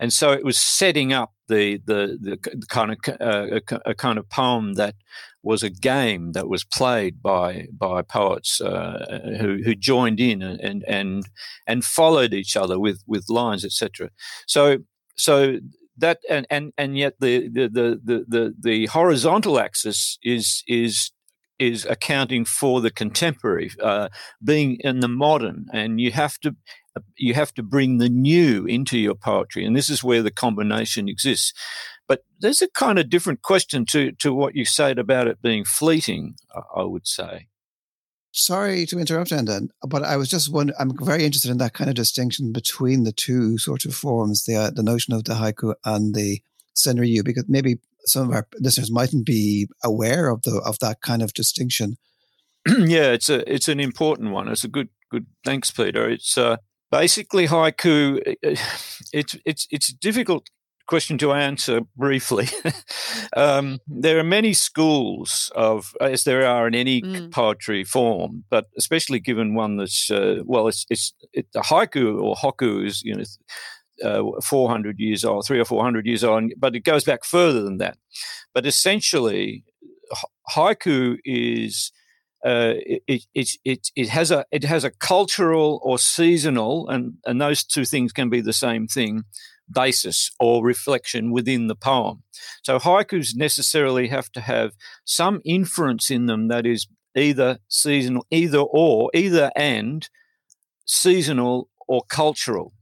[0.01, 4.19] And so it was setting up the the, the kind of uh, a, a, kind
[4.19, 4.97] of poem that
[5.45, 10.83] was a game that was played by by poets uh, who who joined in and
[10.89, 11.29] and
[11.69, 14.11] and followed each other with with lines etc.
[14.47, 14.79] So
[15.17, 15.59] so
[16.01, 21.13] that and and and yet the the the the the horizontal axis is is
[21.61, 24.09] is accounting for the contemporary, uh,
[24.43, 26.57] being in the modern, and you have to
[27.17, 31.09] you have to bring the new into your poetry, and this is where the combination
[31.09, 31.53] exists.
[32.09, 35.65] But there's a kind of different question to to what you said about it being
[35.65, 36.35] fleeting.
[36.75, 37.47] I would say.
[38.33, 40.77] Sorry to interrupt, Enda, but I was just wondering.
[40.79, 44.55] I'm very interested in that kind of distinction between the two sort of forms, the
[44.55, 46.41] uh, the notion of the haiku and the
[46.77, 51.23] senryu, because maybe some of our listeners mightn't be aware of the of that kind
[51.23, 51.97] of distinction.
[52.69, 54.47] yeah, it's a it's an important one.
[54.47, 55.27] It's a good good.
[55.45, 56.09] Thanks, Peter.
[56.09, 56.59] It's uh,
[56.91, 58.37] basically haiku.
[59.13, 60.51] It's it's it's difficult
[60.91, 62.49] question to answer briefly.
[63.37, 67.31] um, there are many schools of, as there are in any mm.
[67.31, 72.35] poetry form, but especially given one that's uh, well, it's it's it, the haiku or
[72.35, 73.25] hokku is you know
[74.05, 77.79] uh, 400 years old, three or 400 years old, but it goes back further than
[77.79, 77.97] that.
[78.53, 79.63] But essentially,
[80.51, 81.93] haiku is
[82.45, 82.75] uh,
[83.07, 87.63] it, it, it, it has a it has a cultural or seasonal and and those
[87.63, 89.25] two things can be the same thing
[89.73, 92.23] basis or reflection within the poem.
[92.63, 94.73] So haikus necessarily have to have
[95.05, 100.09] some inference in them that is either seasonal, either or, either and
[100.87, 102.73] seasonal or cultural.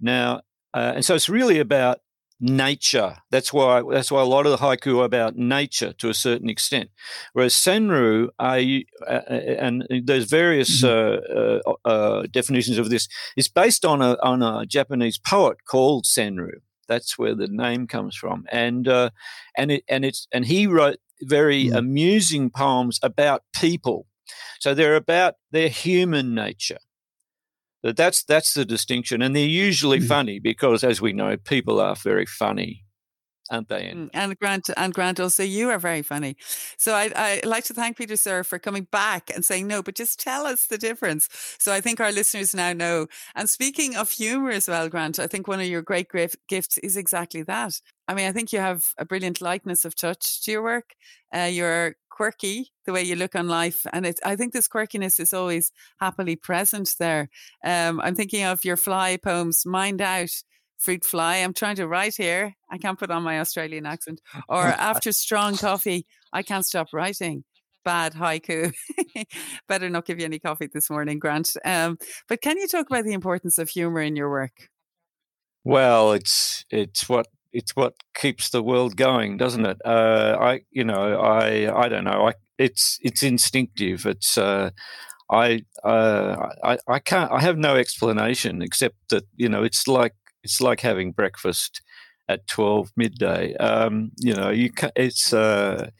[0.00, 0.40] Now,
[0.74, 1.98] uh, and so it's really about
[2.40, 3.16] nature.
[3.30, 6.48] That's why that's why a lot of the haiku are about nature to a certain
[6.48, 6.90] extent.
[7.32, 11.68] Whereas senryu, uh, and there's various mm-hmm.
[11.68, 16.04] uh, uh, uh, definitions of this, is based on a on a Japanese poet called
[16.04, 16.60] Senryu.
[16.88, 19.10] That's where the name comes from, and uh,
[19.56, 21.76] and it and it's and he wrote very mm-hmm.
[21.76, 24.06] amusing poems about people.
[24.60, 26.78] So they're about their human nature.
[27.92, 30.06] That's that's the distinction, and they're usually mm.
[30.06, 32.83] funny because, as we know, people are very funny,
[33.50, 33.88] aren't they?
[33.88, 36.36] And, mm, and Grant and Grant also, you are very funny.
[36.76, 39.94] So I I like to thank Peter Sirr for coming back and saying no, but
[39.94, 41.28] just tell us the difference.
[41.58, 43.06] So I think our listeners now know.
[43.34, 46.08] And speaking of humour as well, Grant, I think one of your great
[46.48, 47.80] gifts is exactly that.
[48.06, 50.94] I mean, I think you have a brilliant likeness of touch to your work.
[51.34, 55.18] Uh, you're quirky the way you look on life and it's i think this quirkiness
[55.18, 57.28] is always happily present there
[57.64, 60.30] um, i'm thinking of your fly poems mind out
[60.78, 64.62] fruit fly i'm trying to write here i can't put on my australian accent or
[64.62, 67.44] after strong coffee i can't stop writing
[67.84, 68.72] bad haiku.
[69.68, 71.50] Better not give you any coffee this morning, Grant.
[71.64, 74.70] Um, but can you talk about the importance of humor in your work?
[75.64, 79.78] Well, it's it's what it's what keeps the world going, doesn't it?
[79.84, 82.28] Uh, I, you know, I, I don't know.
[82.28, 84.04] I, it's it's instinctive.
[84.04, 84.70] It's uh,
[85.30, 87.32] I, uh, I, I can't.
[87.32, 91.82] I have no explanation except that you know, it's like it's like having breakfast
[92.28, 93.54] at twelve midday.
[93.56, 95.32] Um, you know, you can, it's.
[95.32, 95.90] Uh,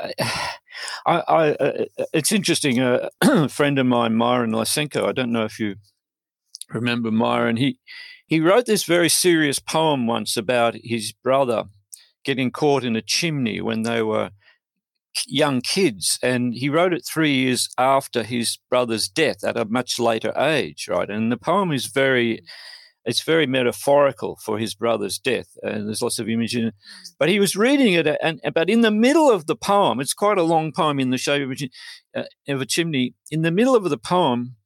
[0.00, 0.12] I,
[1.06, 2.80] I, uh, it's interesting.
[2.80, 5.06] Uh, a friend of mine, Myron Lysenko.
[5.06, 5.76] I don't know if you
[6.70, 7.56] remember Myron.
[7.56, 7.78] He
[8.26, 11.64] he wrote this very serious poem once about his brother
[12.24, 14.30] getting caught in a chimney when they were
[15.26, 16.18] young kids.
[16.22, 20.88] And he wrote it three years after his brother's death at a much later age,
[20.88, 21.08] right?
[21.08, 22.42] And the poem is very.
[23.08, 26.72] It's very metaphorical for his brother's death, and there's lots of images.
[27.18, 30.36] But he was reading it, and but in the middle of the poem, it's quite
[30.36, 33.14] a long poem in the shape of a, uh, of a chimney.
[33.30, 34.56] In the middle of the poem,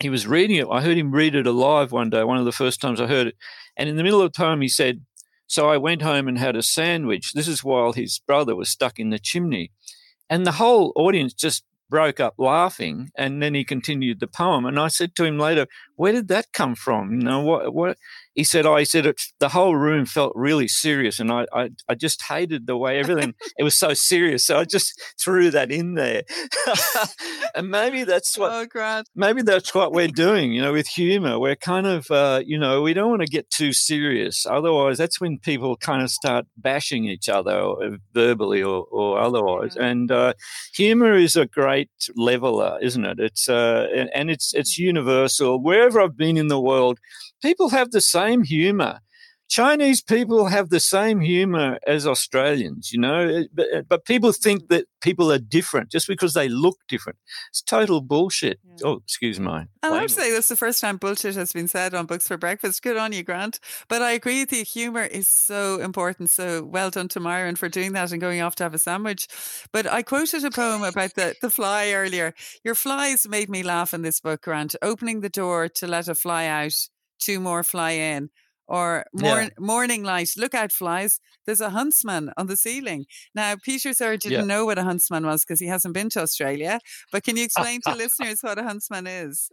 [0.00, 0.66] he was reading it.
[0.70, 3.26] I heard him read it alive one day, one of the first times I heard
[3.26, 3.36] it.
[3.76, 5.04] And in the middle of the poem, he said,
[5.46, 7.34] So I went home and had a sandwich.
[7.34, 9.72] This is while his brother was stuck in the chimney.
[10.30, 13.10] And the whole audience just broke up laughing.
[13.16, 14.64] And then he continued the poem.
[14.64, 17.12] And I said to him later, Where did that come from?
[17.12, 17.98] You know, what, what?
[18.38, 21.70] He said, "Oh, he said it, the whole room felt really serious, and I, I,
[21.88, 24.44] I just hated the way everything it was so serious.
[24.44, 26.22] So I just threw that in there,
[27.56, 29.08] and maybe that's what, oh, Grant.
[29.16, 30.52] maybe that's what we're doing.
[30.52, 33.50] You know, with humor, we're kind of, uh, you know, we don't want to get
[33.50, 34.46] too serious.
[34.46, 39.74] Otherwise, that's when people kind of start bashing each other verbally or, or otherwise.
[39.74, 39.86] Yeah.
[39.86, 40.34] And uh,
[40.74, 43.18] humor is a great leveler, isn't it?
[43.18, 45.60] It's uh, and it's it's universal.
[45.60, 47.00] Wherever I've been in the world
[47.42, 49.00] people have the same humor.
[49.48, 54.30] Chinese people have the same humor as Australians, you know, eh, but, eh, but people
[54.30, 57.18] think that people are different just because they look different.
[57.48, 58.60] It's total bullshit.
[58.62, 58.74] Yeah.
[58.84, 59.50] Oh, excuse me.
[59.82, 62.36] I have to say, that's the first time bullshit has been said on Books for
[62.36, 62.82] Breakfast.
[62.82, 63.58] Good on you, Grant.
[63.88, 64.64] But I agree with you.
[64.64, 66.28] Humor is so important.
[66.28, 69.28] So well done to Myron for doing that and going off to have a sandwich.
[69.72, 72.34] But I quoted a poem about the, the fly earlier.
[72.64, 74.76] Your flies made me laugh in this book, Grant.
[74.82, 76.74] Opening the door to let a fly out
[77.18, 78.30] two more fly in.
[78.66, 79.48] Or mor- yeah.
[79.58, 81.20] morning light, look out, flies.
[81.46, 83.06] There's a huntsman on the ceiling.
[83.34, 84.44] Now, Peter Sirr didn't yeah.
[84.44, 86.78] know what a huntsman was because he hasn't been to Australia.
[87.10, 89.48] But can you explain to listeners what a huntsman is?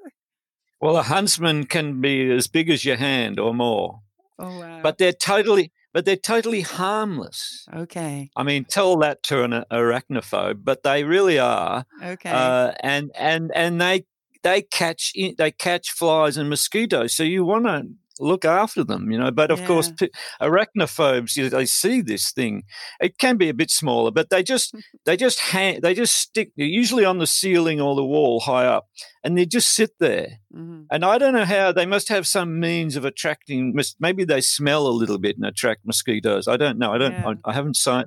[0.82, 4.02] Well, a huntsman can be as big as your hand or more.
[4.38, 4.82] Oh, wow.
[4.84, 7.66] But they're totally but they're totally harmless.
[7.74, 8.30] Okay.
[8.36, 11.86] I mean, tell that to an arachnophobe, but they really are.
[12.04, 12.30] Okay.
[12.30, 14.04] Uh, and and and they
[14.46, 17.16] they catch they catch flies and mosquitoes.
[17.16, 17.88] So you want to
[18.20, 19.32] look after them, you know.
[19.32, 19.68] But of yeah.
[19.68, 19.92] course,
[20.40, 22.64] arachnophobes, you know, they see this thing.
[23.02, 24.76] It can be a bit smaller, but they just
[25.06, 26.52] they just hang, they just stick.
[26.56, 28.88] They're usually on the ceiling or the wall high up,
[29.24, 30.40] and they just sit there.
[30.56, 30.84] Mm-hmm.
[30.92, 33.76] And I don't know how they must have some means of attracting.
[34.00, 36.48] Maybe they smell a little bit and attract mosquitoes.
[36.48, 36.94] I don't know.
[36.94, 37.14] I don't.
[37.14, 37.34] Yeah.
[37.44, 38.04] I, I, haven't seen.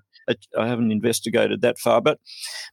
[0.58, 2.00] I haven't investigated that far.
[2.00, 2.18] But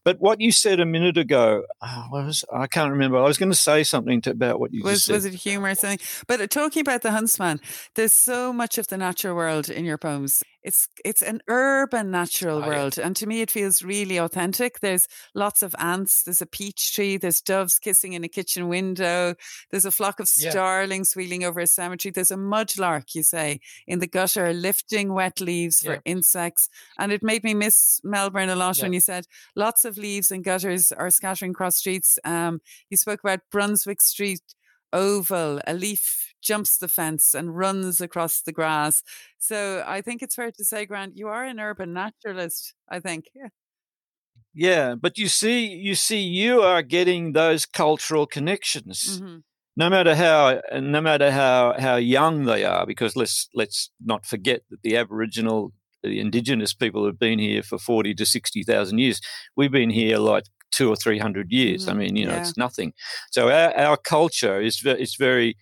[0.04, 3.18] but what you said a minute ago, oh, was I can't remember.
[3.18, 5.14] I was going to say something to, about what you was said.
[5.14, 5.98] was it humor or something?
[6.26, 7.60] But uh, talking about the huntsman,
[7.94, 10.42] there's so much of the natural world in your poems.
[10.66, 12.66] It's it's an urban natural Oh, yeah.
[12.68, 14.80] world, and to me, it feels really authentic.
[14.80, 16.22] There's lots of ants.
[16.24, 17.16] There's a peach tree.
[17.16, 19.34] There's doves kissing in a kitchen window.
[19.70, 20.50] There's a flock of Yeah.
[20.50, 22.12] starlings wheeling over a cemetery.
[22.12, 26.68] There's a mudlark, you say, in the gutter, lifting wet leaves for insects.
[26.98, 28.84] And it made me miss Melbourne a lot Yeah.
[28.84, 32.18] when you said lots of leaves and gutters are scattering across streets.
[32.24, 32.60] Um,
[32.90, 34.42] you spoke about Brunswick Street
[34.92, 35.60] Oval.
[35.66, 39.02] A leaf jumps the fence and runs across the grass.
[39.38, 42.74] So I think it's fair to say, Grant, you are an urban naturalist.
[42.88, 43.26] I think.
[43.34, 43.48] Yeah.
[44.54, 49.42] Yeah, but you see, you see, you are getting those cultural connections, Mhm.
[49.76, 52.86] no matter how, no matter how how young they are.
[52.86, 55.72] Because let's let's not forget that the Aboriginal,
[56.02, 59.20] the Indigenous people have been here for forty to sixty thousand years.
[59.56, 61.88] We've been here like two or three hundred years.
[61.88, 62.42] I Mhm, mean, you know, yeah.
[62.42, 62.94] it's nothing.
[63.32, 65.56] So our our culture is is very.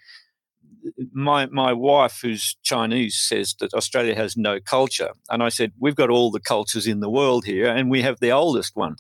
[1.13, 5.95] My my wife, who's Chinese, says that Australia has no culture, and I said we've
[5.95, 8.97] got all the cultures in the world here, and we have the oldest one.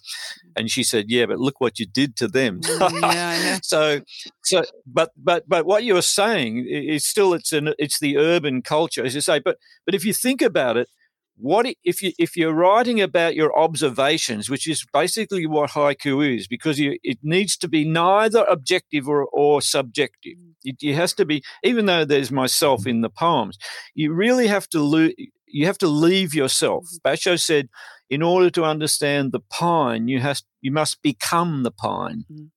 [0.57, 4.01] And she said, "Yeah, but look what you did to them." Mm, yeah, so,
[4.45, 9.05] so, but but but what you're saying is still it's an it's the urban culture,
[9.05, 9.39] as you say.
[9.39, 10.89] But but if you think about it,
[11.37, 16.47] what if you if you're writing about your observations, which is basically what haiku is,
[16.47, 20.39] because you, it needs to be neither objective or, or subjective.
[20.63, 23.59] It, it has to be, even though there's myself in the poems,
[23.95, 25.11] you really have to lo-
[25.47, 26.87] you have to leave yourself.
[27.05, 27.69] Basho said,
[28.09, 32.25] in order to understand the pine, you has you must become the pine.
[32.33, 32.51] Mm.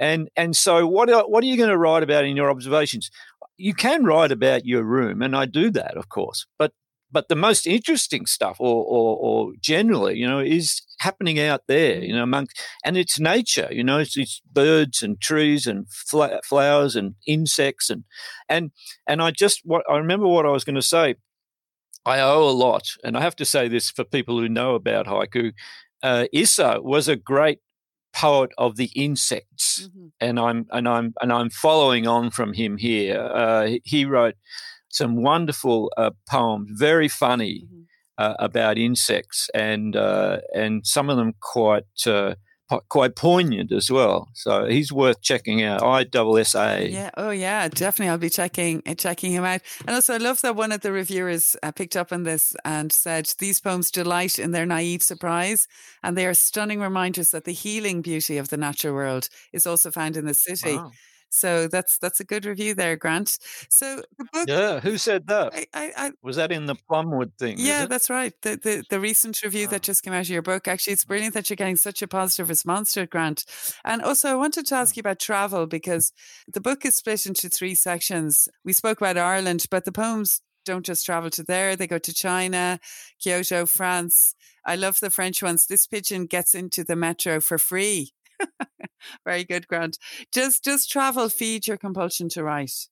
[0.00, 3.10] And and so what are, what are you going to write about in your observations?
[3.56, 6.46] You can write about your room, and I do that, of course.
[6.58, 6.72] But
[7.12, 12.02] but the most interesting stuff, or or, or generally, you know, is happening out there,
[12.02, 12.46] you know, among
[12.84, 17.90] and it's nature, you know, it's, it's birds and trees and fla- flowers and insects
[17.90, 18.04] and
[18.48, 18.70] and
[19.06, 21.16] and I just what I remember what I was going to say.
[22.04, 25.06] I owe a lot, and I have to say this for people who know about
[25.06, 25.52] haiku.
[26.02, 27.60] Uh, Issa was a great
[28.12, 30.10] poet of the insects, Mhm.
[30.20, 33.20] and I'm and I'm and I'm following on from him here.
[33.20, 34.34] Uh, he wrote
[34.92, 37.86] some wonderful uh, poems, very funny Mhm.
[38.18, 42.34] uh, about insects, and uh, and some of them quite uh,
[42.88, 44.28] quite poignant as well.
[44.34, 45.82] So he's worth checking out.
[45.82, 46.88] I double S A.
[46.88, 47.10] Yeah.
[47.16, 47.68] Oh, yeah.
[47.68, 49.60] Definitely, I'll be checking uh, checking him out.
[49.86, 52.92] And also, I love that one of the reviewers uh, picked up on this and
[52.92, 55.66] said these poems delight in their naive surprise,
[56.02, 59.90] and they are stunning reminders that the healing beauty of the natural world is also
[59.90, 60.76] found in the city.
[60.76, 60.92] Wow.
[61.34, 63.38] So that's that's a good review there, Grant.
[63.70, 64.46] So the book.
[64.46, 65.54] Yeah, who said that?
[65.54, 67.56] I, I, I Was that in the Plumwood thing?
[67.58, 68.34] yeah, that's right.
[68.42, 70.68] The, the the recent review that just came out of your book.
[70.68, 73.46] Actually, it's brilliant that you're getting such a positive response to it, Grant.
[73.82, 76.12] And also, I wanted to ask you about travel because
[76.46, 78.46] the book is split into three sections.
[78.62, 82.12] We spoke about Ireland, but the poems don't just travel to there; they go to
[82.12, 82.78] China,
[83.18, 84.34] Kyoto, France.
[84.66, 85.66] I love the French ones.
[85.66, 88.12] This pigeon gets into the metro for free.
[89.24, 89.98] Very good, Grant.
[90.32, 92.88] Just does travel feed your compulsion to write?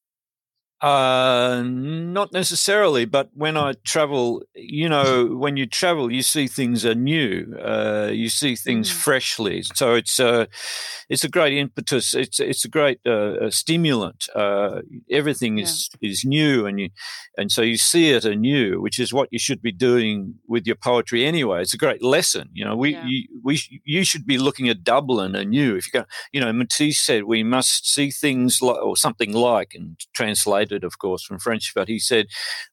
[0.81, 6.85] Uh, not necessarily, but when I travel, you know, when you travel, you see things
[6.85, 7.55] anew.
[7.63, 8.95] Uh, you see things Mm.
[8.95, 9.63] freshly.
[9.75, 10.49] So it's a,
[11.11, 12.15] it's a great impetus.
[12.15, 13.11] It's it's a great uh,
[13.47, 14.27] uh, stimulant.
[14.35, 16.89] Uh, everything is is new, and you,
[17.37, 20.77] and so you see it anew, which is what you should be doing with your
[20.77, 21.61] poetry anyway.
[21.63, 22.49] It's a great lesson.
[22.53, 23.03] You know, we Yeah.
[23.05, 25.77] you, we you should be looking at Dublin anew.
[25.77, 29.75] If you go, you know, Matisse said we must see things like or something like,
[29.75, 29.97] and
[30.71, 31.73] translated, of course, from French.
[31.75, 32.27] But he said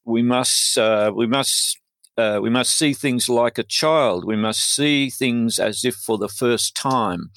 [0.06, 1.80] we must uh, we must.
[2.18, 4.26] Uh, we must see things like a child.
[4.26, 7.30] We must see things as if for the first time,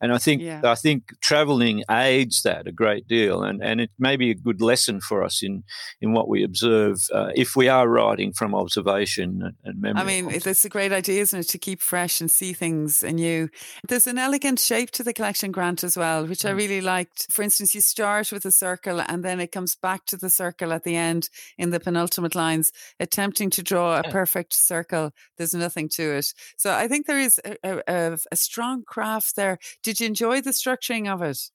[0.00, 0.60] and I think Yeah.
[0.64, 4.60] I think traveling aids that a great deal, and, and it may be a good
[4.60, 5.62] lesson for us in
[6.00, 10.02] in what we observe uh, if we are writing from observation and, and memory.
[10.02, 13.48] I mean, it's a great idea, isn't it, to keep fresh and see things anew.
[13.88, 16.56] There's an elegant shape to the collection grant as well, which I Mm.
[16.56, 17.26] really liked.
[17.30, 20.72] For instance, you start with a circle and then it comes back to the circle
[20.72, 21.28] at the end
[21.58, 24.10] in the penultimate lines, attempting to draw a Yeah.
[24.24, 25.12] Perfect circle.
[25.36, 26.32] There's nothing to it.
[26.56, 29.58] So I think there is a, a, a, strong craft there.
[29.82, 31.50] Did you enjoy the structuring of it?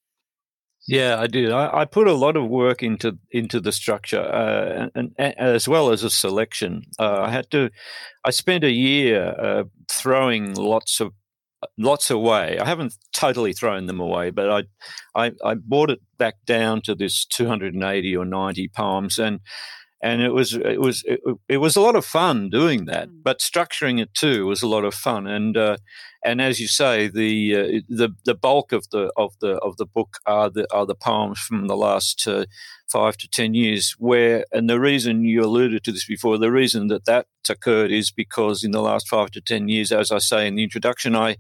[0.87, 1.51] Yeah, I did.
[1.51, 5.67] I, I put a lot of work into into the structure, uh, and, and as
[5.67, 6.83] well as a selection.
[6.99, 7.69] Uh, I had to.
[8.23, 11.11] I spent a year uh, throwing lots of
[11.77, 12.59] lots away.
[12.59, 14.63] I haven't totally thrown them away, but I
[15.15, 19.41] I, I brought it back down to this 280 or 90 poems, and
[20.01, 23.23] and it was it was it, it, was a lot of fun doing that mm.
[23.23, 25.77] but structuring it too was a lot of fun and uh,
[26.23, 29.85] and as you say the uh, the the bulk of the of the of the
[29.85, 32.45] book are the are the poems from the last uh,
[32.91, 36.87] 5 to 10 years where and the reason you alluded to this before the reason
[36.87, 40.47] that that occurred is because in the last 5 to 10 years as I say
[40.47, 41.37] in the introduction I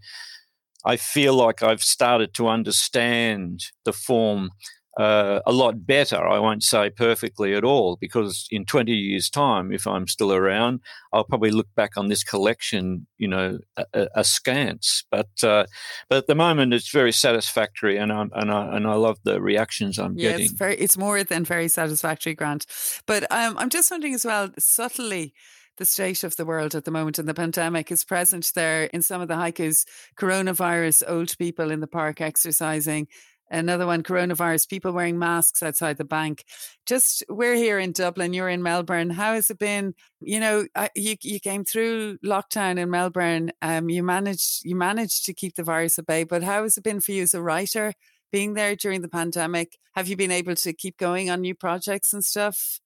[0.85, 4.51] I feel like I've started to understand the form
[4.99, 6.27] uh, a lot better.
[6.27, 10.81] I won't say perfectly at all, because in 20 years' time, if I'm still around,
[11.13, 13.59] I'll probably look back on this collection, you know,
[13.93, 15.05] askance.
[15.09, 15.67] But uh,
[16.09, 19.41] but at the moment, it's very satisfactory, and I and I and I love the
[19.41, 20.45] reactions I'm yeah, getting.
[20.47, 22.65] It's, very, it's more than very satisfactory, Grant.
[23.05, 25.33] But um, I'm just wondering as well, subtly
[25.77, 29.01] the state of the world at the moment and the pandemic is present there in
[29.01, 29.85] some of the haikus
[30.19, 33.07] coronavirus old people in the park exercising
[33.51, 36.43] Another one, coronavirus, people wearing masks outside the bank.
[36.85, 39.09] Just, we're here in Dublin, you're in Melbourne.
[39.09, 39.95] How has it been?
[40.21, 43.51] You know, you, you came through lockdown in Melbourne.
[43.61, 46.83] Um, you managed, you managed to keep the virus at bay, but how has it
[46.83, 47.93] been for you as a writer
[48.31, 49.77] being there during the pandemic?
[49.95, 52.79] Have you been able to keep going on new projects and stuff?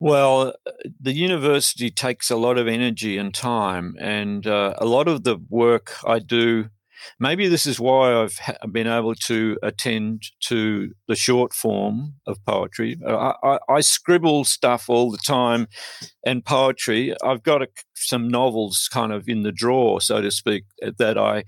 [0.00, 0.54] Well,
[1.00, 5.38] the university takes a lot of energy and time, and uh, a lot of the
[5.48, 6.70] work I do
[7.18, 8.38] Maybe this is why I've
[8.72, 12.98] been able to attend to the short form of poetry.
[13.06, 15.68] I, I, I scribble stuff all the time
[16.24, 17.14] and poetry.
[17.22, 20.64] I've got a, some novels kind of in the drawer, so to speak,
[20.98, 21.44] that I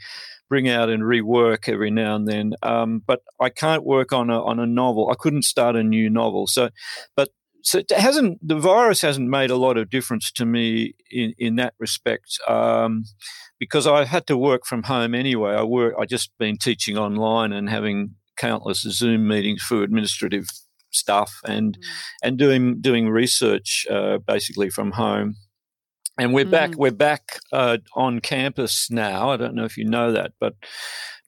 [0.48, 2.54] bring out and rework every now and then.
[2.62, 5.10] Um, but I can't work on a on a novel.
[5.10, 6.46] I couldn't start a new novel.
[6.46, 6.70] So,
[7.16, 7.30] but
[7.62, 11.56] so it hasn't the virus hasn't made a lot of difference to me in in
[11.56, 12.38] that respect.
[12.46, 13.04] Um,
[13.58, 15.54] because I had to work from home anyway.
[15.54, 15.94] I work.
[15.98, 20.46] I just been teaching online and having countless Zoom meetings for administrative
[20.90, 21.82] stuff and mm.
[22.22, 25.36] and doing doing research uh, basically from home.
[26.16, 26.50] And we're mm.
[26.50, 26.74] back.
[26.76, 29.30] We're back uh, on campus now.
[29.30, 30.54] I don't know if you know that, but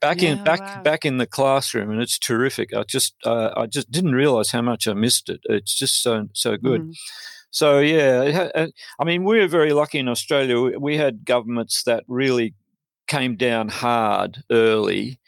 [0.00, 0.82] back yeah, in back wow.
[0.82, 2.74] back in the classroom, and it's terrific.
[2.74, 5.40] I just uh, I just didn't realize how much I missed it.
[5.44, 6.82] It's just so so good.
[6.82, 6.94] Mm.
[7.56, 8.66] So yeah, uh,
[9.00, 10.78] I mean, we were very lucky in Australia.
[10.78, 12.52] We had governments that really
[13.06, 15.18] came down hard early,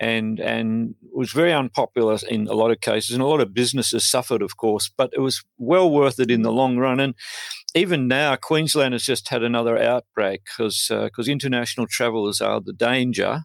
[0.00, 4.02] and and was very unpopular in a lot of cases, and a lot of businesses
[4.02, 4.90] suffered, of course.
[4.96, 7.00] But it was well worth it in the long run.
[7.00, 7.14] And
[7.74, 12.72] even now, Queensland has just had another outbreak because because uh, international travellers are the
[12.72, 13.42] danger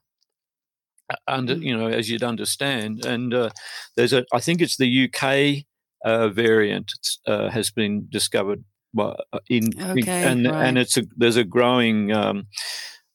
[1.27, 1.63] under mm.
[1.63, 3.49] you know as you'd understand and uh,
[3.95, 5.65] there's a i think it's the uk
[6.03, 6.91] uh, variant
[7.27, 8.63] uh, has been discovered
[8.97, 9.13] uh,
[9.49, 10.65] in, okay, and right.
[10.65, 12.47] and it's a there's a growing um,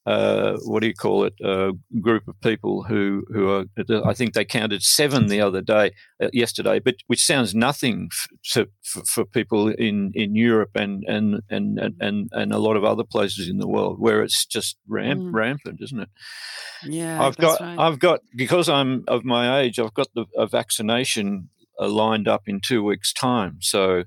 [0.07, 3.64] uh, what do you call it uh, group of people who who are
[4.05, 8.66] I think they counted seven the other day uh, yesterday but which sounds nothing f-
[8.82, 13.05] for, for people in, in Europe and and, and and and a lot of other
[13.05, 15.32] places in the world where it's just ramp, mm.
[15.32, 16.09] rampant isn't it
[16.85, 17.78] yeah I've got right.
[17.78, 21.49] I've got because I'm of my age I've got the a vaccination
[21.81, 23.59] uh, lined up in two weeks' time.
[23.61, 24.05] So,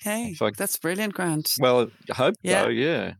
[0.00, 1.54] okay, I, that's brilliant, Grant.
[1.60, 2.64] Well, I hope yeah.
[2.64, 2.68] so.
[2.68, 3.12] Yeah.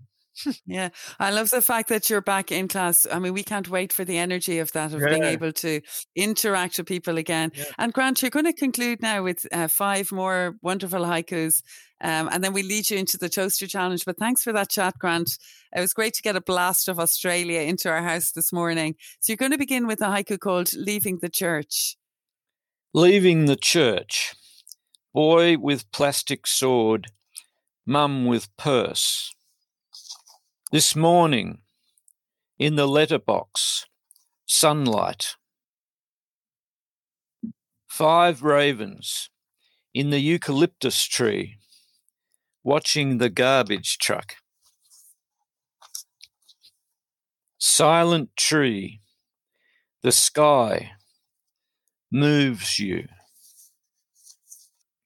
[0.67, 3.07] yeah, I love the fact that you're back in class.
[3.11, 5.09] I mean, we can't wait for the energy of that, of yeah.
[5.09, 5.81] being able to
[6.17, 7.53] interact with people again.
[7.55, 7.65] Yeah.
[7.79, 11.55] And Grant, you're going to conclude now with uh, five more wonderful haikus,
[12.01, 14.05] um, and then we lead you into the toaster challenge.
[14.05, 15.31] But thanks for that chat, Grant.
[15.75, 18.95] It was great to get a blast of Australia into our house this morning.
[19.21, 21.97] So you're going to begin with a haiku called "Leaving the Church."
[22.95, 24.35] Leaving the church.
[25.13, 27.09] Boy with plastic sword,
[27.85, 29.35] mum with purse.
[30.73, 31.59] This morning,
[32.59, 33.85] in the letterbox,
[34.47, 35.37] sunlight.
[37.87, 39.29] Five ravens
[39.93, 41.59] in the eucalyptus tree,
[42.65, 44.37] watching the garbage truck.
[47.59, 49.03] Silent tree,
[50.03, 50.93] the sky,
[52.11, 53.07] moves you.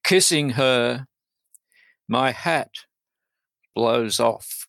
[0.05, 1.07] Kissing her,
[2.09, 2.71] my hat
[3.75, 4.67] blows off.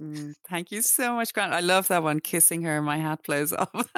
[0.00, 1.52] Mm, thank you so much, Grant.
[1.52, 2.20] I love that one.
[2.20, 3.92] Kissing her, my hat blows off.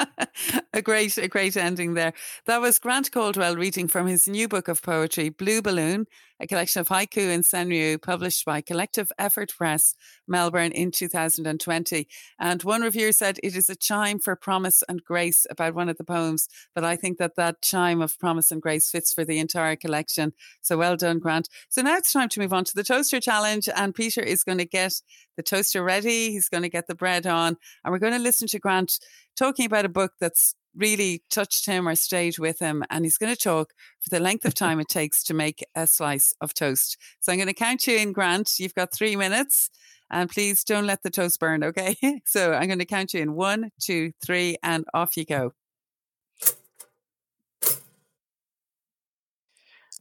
[0.72, 2.14] a great, a great ending there.
[2.46, 6.06] That was Grant Caldwell reading from his new book of poetry, Blue Balloon,
[6.40, 9.94] a collection of haiku and senryu published by Collective Effort Press,
[10.26, 12.08] Melbourne in 2020.
[12.38, 15.98] And one reviewer said it is a chime for promise and grace about one of
[15.98, 19.38] the poems, but I think that that chime of promise and grace fits for the
[19.38, 20.32] entire collection.
[20.62, 21.48] So well done, Grant.
[21.68, 24.58] So now it's time to move on to the toaster challenge, and Peter is going
[24.58, 24.94] to get
[25.36, 26.30] the toaster ready.
[26.30, 28.98] He's going to get the bread on, and we're going to listen to Grant
[29.36, 32.84] talking about a book that's really touched him or stayed with him.
[32.90, 35.86] And he's going to talk for the length of time it takes to make a
[35.86, 36.96] slice of toast.
[37.20, 38.58] So I'm going to count you in, Grant.
[38.58, 39.70] You've got three minutes.
[40.12, 41.96] And please don't let the toast burn, okay?
[42.26, 45.52] So I'm going to count you in one, two, three, and off you go.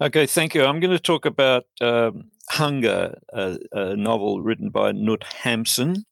[0.02, 0.64] Okay, thank you.
[0.64, 6.06] I'm going to talk about um, Hunger, a, a, novel written by Knut Hamsun.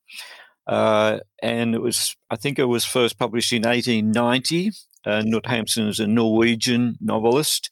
[0.67, 4.71] Uh, and it was, I think it was first published in 1890.
[5.05, 7.69] Uh, Knut Hamsun is a Norwegian novelist,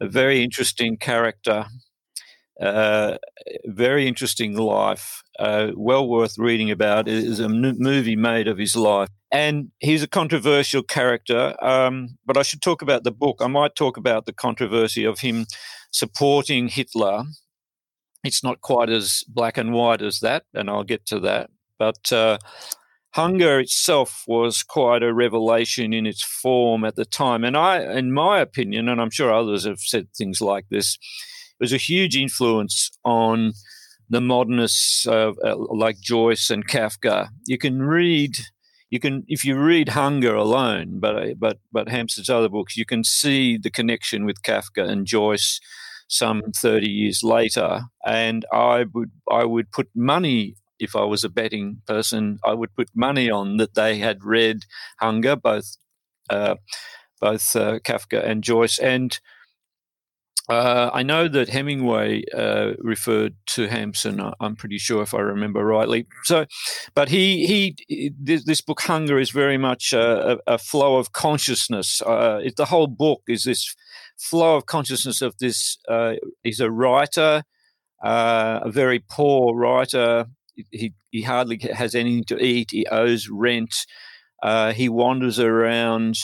[0.00, 1.66] a very interesting character,
[2.60, 3.18] uh,
[3.66, 7.08] very interesting life, uh, well worth reading about.
[7.08, 9.10] It is a n- movie made of his life.
[9.30, 13.38] And he's a controversial character, um, but I should talk about the book.
[13.40, 15.46] I might talk about the controversy of him
[15.90, 17.24] supporting Hitler.
[18.22, 21.50] It's not quite as black and white as that, and I'll get to that.
[21.92, 22.38] But uh,
[23.14, 27.44] hunger itself was quite a revelation in its form at the time.
[27.44, 30.98] And I, in my opinion, and I'm sure others have said things like this,
[31.60, 33.52] it was a huge influence on
[34.10, 35.32] the modernists uh,
[35.70, 37.28] like Joyce and Kafka.
[37.46, 38.36] You can read,
[38.90, 43.04] you can if you read Hunger alone, but but but Hamsun's other books, you can
[43.04, 45.60] see the connection with Kafka and Joyce
[46.08, 47.82] some 30 years later.
[48.04, 52.74] And I would I would put money if I was a betting person, I would
[52.74, 54.64] put money on that they had read
[55.00, 55.76] Hunger, both
[56.30, 56.56] uh,
[57.20, 59.18] both uh, Kafka and Joyce, and
[60.48, 64.32] uh, I know that Hemingway uh, referred to Hamsun.
[64.40, 66.06] I'm pretty sure, if I remember rightly.
[66.24, 66.44] So,
[66.94, 72.02] but he he this, this book Hunger is very much a, a flow of consciousness.
[72.02, 73.74] Uh, it, the whole book is this
[74.18, 75.78] flow of consciousness of this.
[75.88, 77.44] Uh, he's a writer,
[78.04, 80.26] uh, a very poor writer.
[80.70, 82.70] He he hardly has anything to eat.
[82.70, 83.74] He owes rent.
[84.42, 86.16] Uh, he wanders around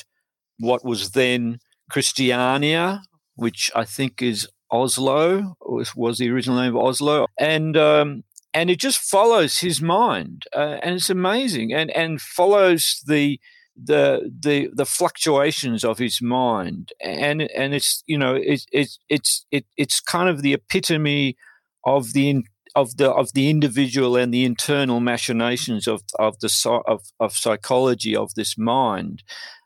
[0.58, 1.58] what was then
[1.90, 3.02] Christiania,
[3.34, 8.24] which I think is Oslo, was, was the original name of Oslo, and um,
[8.54, 13.40] and it just follows his mind, uh, and it's amazing, and and follows the
[13.76, 19.46] the the the fluctuations of his mind, and and it's you know it, it it's
[19.50, 21.36] it it's kind of the epitome
[21.84, 27.02] of the of the of the individual and the internal machinations of of the of
[27.18, 29.22] of psychology of this mind,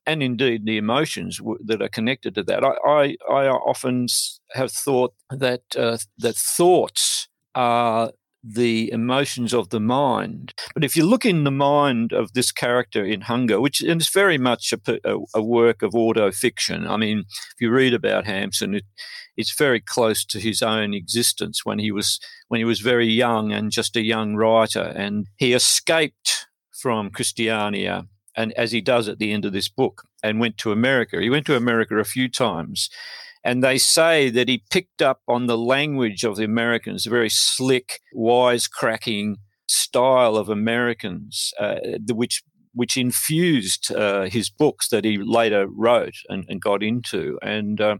[0.07, 2.65] and indeed the emotions that are connected to that.
[2.65, 4.07] I, I, I often
[4.53, 8.13] have thought that uh, that thoughts are
[8.45, 10.53] the emotions of the mind.
[10.75, 14.13] But if you look in the mind of this character in Hunger, which and it's
[14.13, 16.87] very much a, a, a work of auto fiction.
[16.87, 18.85] I mean, if you read about Hamsun, it,
[19.37, 23.53] it's very close to his own existence when he was when he was very young
[23.53, 28.07] and just a young writer, and he escaped from Christiania
[28.37, 31.21] and as he does at the end of this book, and went to America.
[31.21, 32.91] He went to America a few times,
[33.45, 37.31] and they say that he picked up on the language of the Americans, a very
[37.31, 39.37] slick, wise-cracking
[39.69, 41.77] style of Americans, uh,
[42.11, 42.43] which
[42.75, 47.97] which infused uh, his books that he later wrote and, and got into, and uh,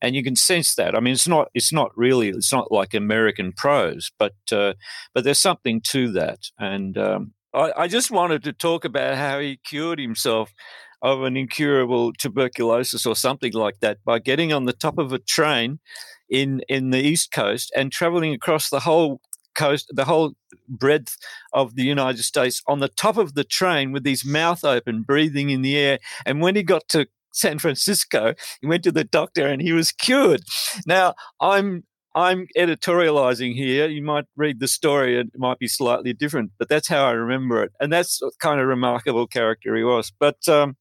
[0.00, 0.94] and you can sense that.
[0.94, 4.74] I mean, it's not it's not really it's not like American prose, but uh,
[5.14, 9.38] but there's something to that, and um, I, I just wanted to talk about how
[9.38, 10.52] he cured himself
[11.02, 15.18] of an incurable tuberculosis or something like that by getting on the top of a
[15.18, 15.80] train
[16.30, 19.20] in in the east coast and traveling across the whole
[19.54, 20.34] coast the whole
[20.68, 21.16] breadth
[21.52, 25.50] of the United States on the top of the train with his mouth open breathing
[25.50, 29.46] in the air and when he got to San Francisco he went to the doctor
[29.46, 30.42] and he was cured
[30.86, 31.84] now I'm
[32.14, 33.88] I'm editorializing here.
[33.88, 37.62] You might read the story, it might be slightly different, but that's how I remember
[37.62, 37.72] it.
[37.80, 40.12] And that's kind of remarkable character he was.
[40.18, 40.76] But um,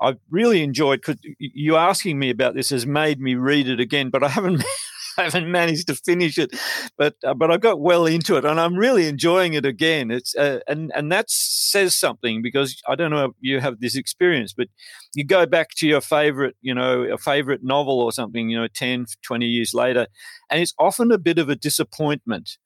[0.00, 4.10] I really enjoyed because you asking me about this has made me read it again,
[4.10, 4.64] but I haven't
[5.18, 6.54] I haven't managed to finish it,
[6.96, 10.10] but uh, but I got well into it, and I'm really enjoying it again.
[10.10, 13.96] It's uh, and and that says something because I don't know if you have this
[13.96, 14.68] experience, but
[15.14, 18.68] you go back to your favorite, you know, a favorite novel or something, you know,
[18.68, 20.06] 10, 20 years later,
[20.50, 22.58] and it's often a bit of a disappointment.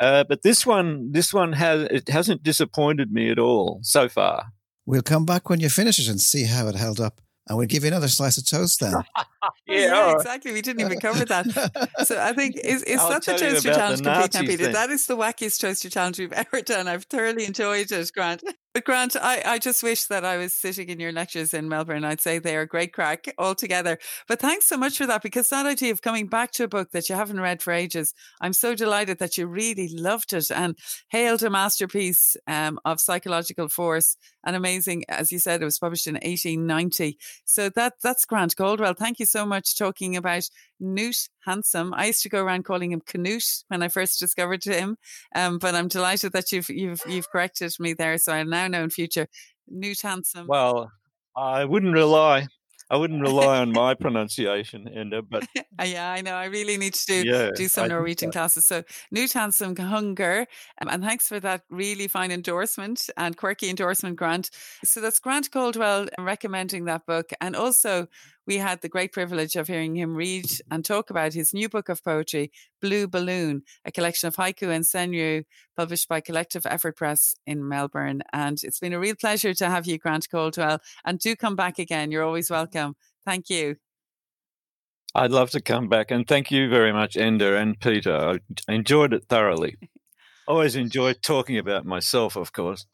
[0.00, 4.46] Uh, but this one, this one has it hasn't disappointed me at all so far.
[4.86, 7.20] We'll come back when you finish it and see how it held up.
[7.48, 8.92] And we'll give you another slice of toast then.
[9.66, 10.52] yeah, yeah exactly.
[10.52, 11.90] We didn't even cover that.
[12.04, 14.72] So I think is, is that the toaster challenge complete, Pete?
[14.72, 16.88] That is the wackiest toaster challenge we've ever done.
[16.88, 18.42] I've thoroughly enjoyed it, Grant.
[18.74, 22.04] But Grant, I, I just wish that I was sitting in your lectures in Melbourne.
[22.04, 23.98] I'd say they are great crack altogether.
[24.26, 26.90] But thanks so much for that because that idea of coming back to a book
[26.90, 30.76] that you haven't read for ages, I'm so delighted that you really loved it and
[31.08, 35.04] hailed a masterpiece um, of psychological force and amazing.
[35.08, 37.16] As you said, it was published in 1890.
[37.44, 38.94] So that that's Grant Caldwell.
[38.94, 40.50] Thank you so much talking about
[40.82, 41.92] Knut Hamsun.
[41.94, 44.96] I used to go around calling him Canute when I first discovered him,
[45.34, 48.18] um, but I'm delighted that you've you've you've corrected me there.
[48.18, 49.26] So I now know in future
[49.72, 50.46] Knut Hamsun.
[50.46, 50.90] Well,
[51.36, 52.48] I wouldn't rely
[52.90, 55.46] I wouldn't rely on my pronunciation, Enda, but
[55.84, 56.34] yeah, I know.
[56.34, 58.66] I really need to do yeah, do some I Norwegian classes.
[58.66, 58.82] So
[59.14, 60.46] Knut Hamsun Hunger,
[60.80, 64.50] um, and thanks for that really fine endorsement and quirky endorsement, Grant.
[64.84, 68.06] So that's Grant Caldwell recommending that book, and also
[68.46, 71.88] we had the great privilege of hearing him read and talk about his new book
[71.88, 75.44] of poetry, Blue Balloon, a collection of haiku and senryu
[75.76, 78.22] published by Collective Effort Press in Melbourne.
[78.32, 80.80] And it's been a real pleasure to have you, Grant Caldwell.
[81.04, 82.10] And do come back again.
[82.10, 82.96] You're always welcome.
[83.24, 83.76] Thank you.
[85.14, 86.10] I'd love to come back.
[86.10, 88.40] And thank you very much, Enda and Peter.
[88.68, 89.76] I enjoyed it thoroughly.
[90.46, 92.84] Always enjoy talking about myself, of course.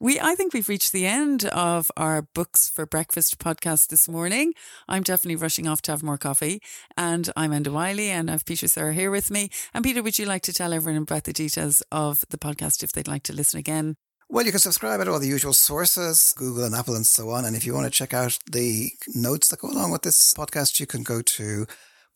[0.00, 4.54] We, I think we've reached the end of our Books for Breakfast podcast this morning.
[4.86, 6.62] I'm definitely rushing off to have more coffee.
[6.96, 9.50] And I'm Enda Wyley and I have Peter Sirr here with me.
[9.74, 12.92] And Peter, would you like to tell everyone about the details of the podcast if
[12.92, 13.96] they'd like to listen again?
[14.28, 17.44] Well, you can subscribe at all the usual sources, Google and Apple and so on.
[17.44, 20.78] And if you want to check out the notes that go along with this podcast,
[20.78, 21.66] you can go to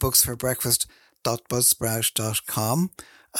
[0.00, 2.90] booksforbreakfast.buzzsprout.com.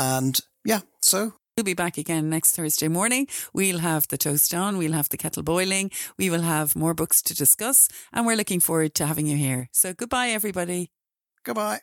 [0.01, 3.27] And yeah, so We'll be back again next Thursday morning.
[3.53, 7.21] We'll have the toast on, we'll have the kettle boiling, we will have more books
[7.23, 9.69] to discuss, and we're looking forward to having you here.
[9.71, 10.91] So goodbye, everybody.
[11.45, 11.81] Goodbye.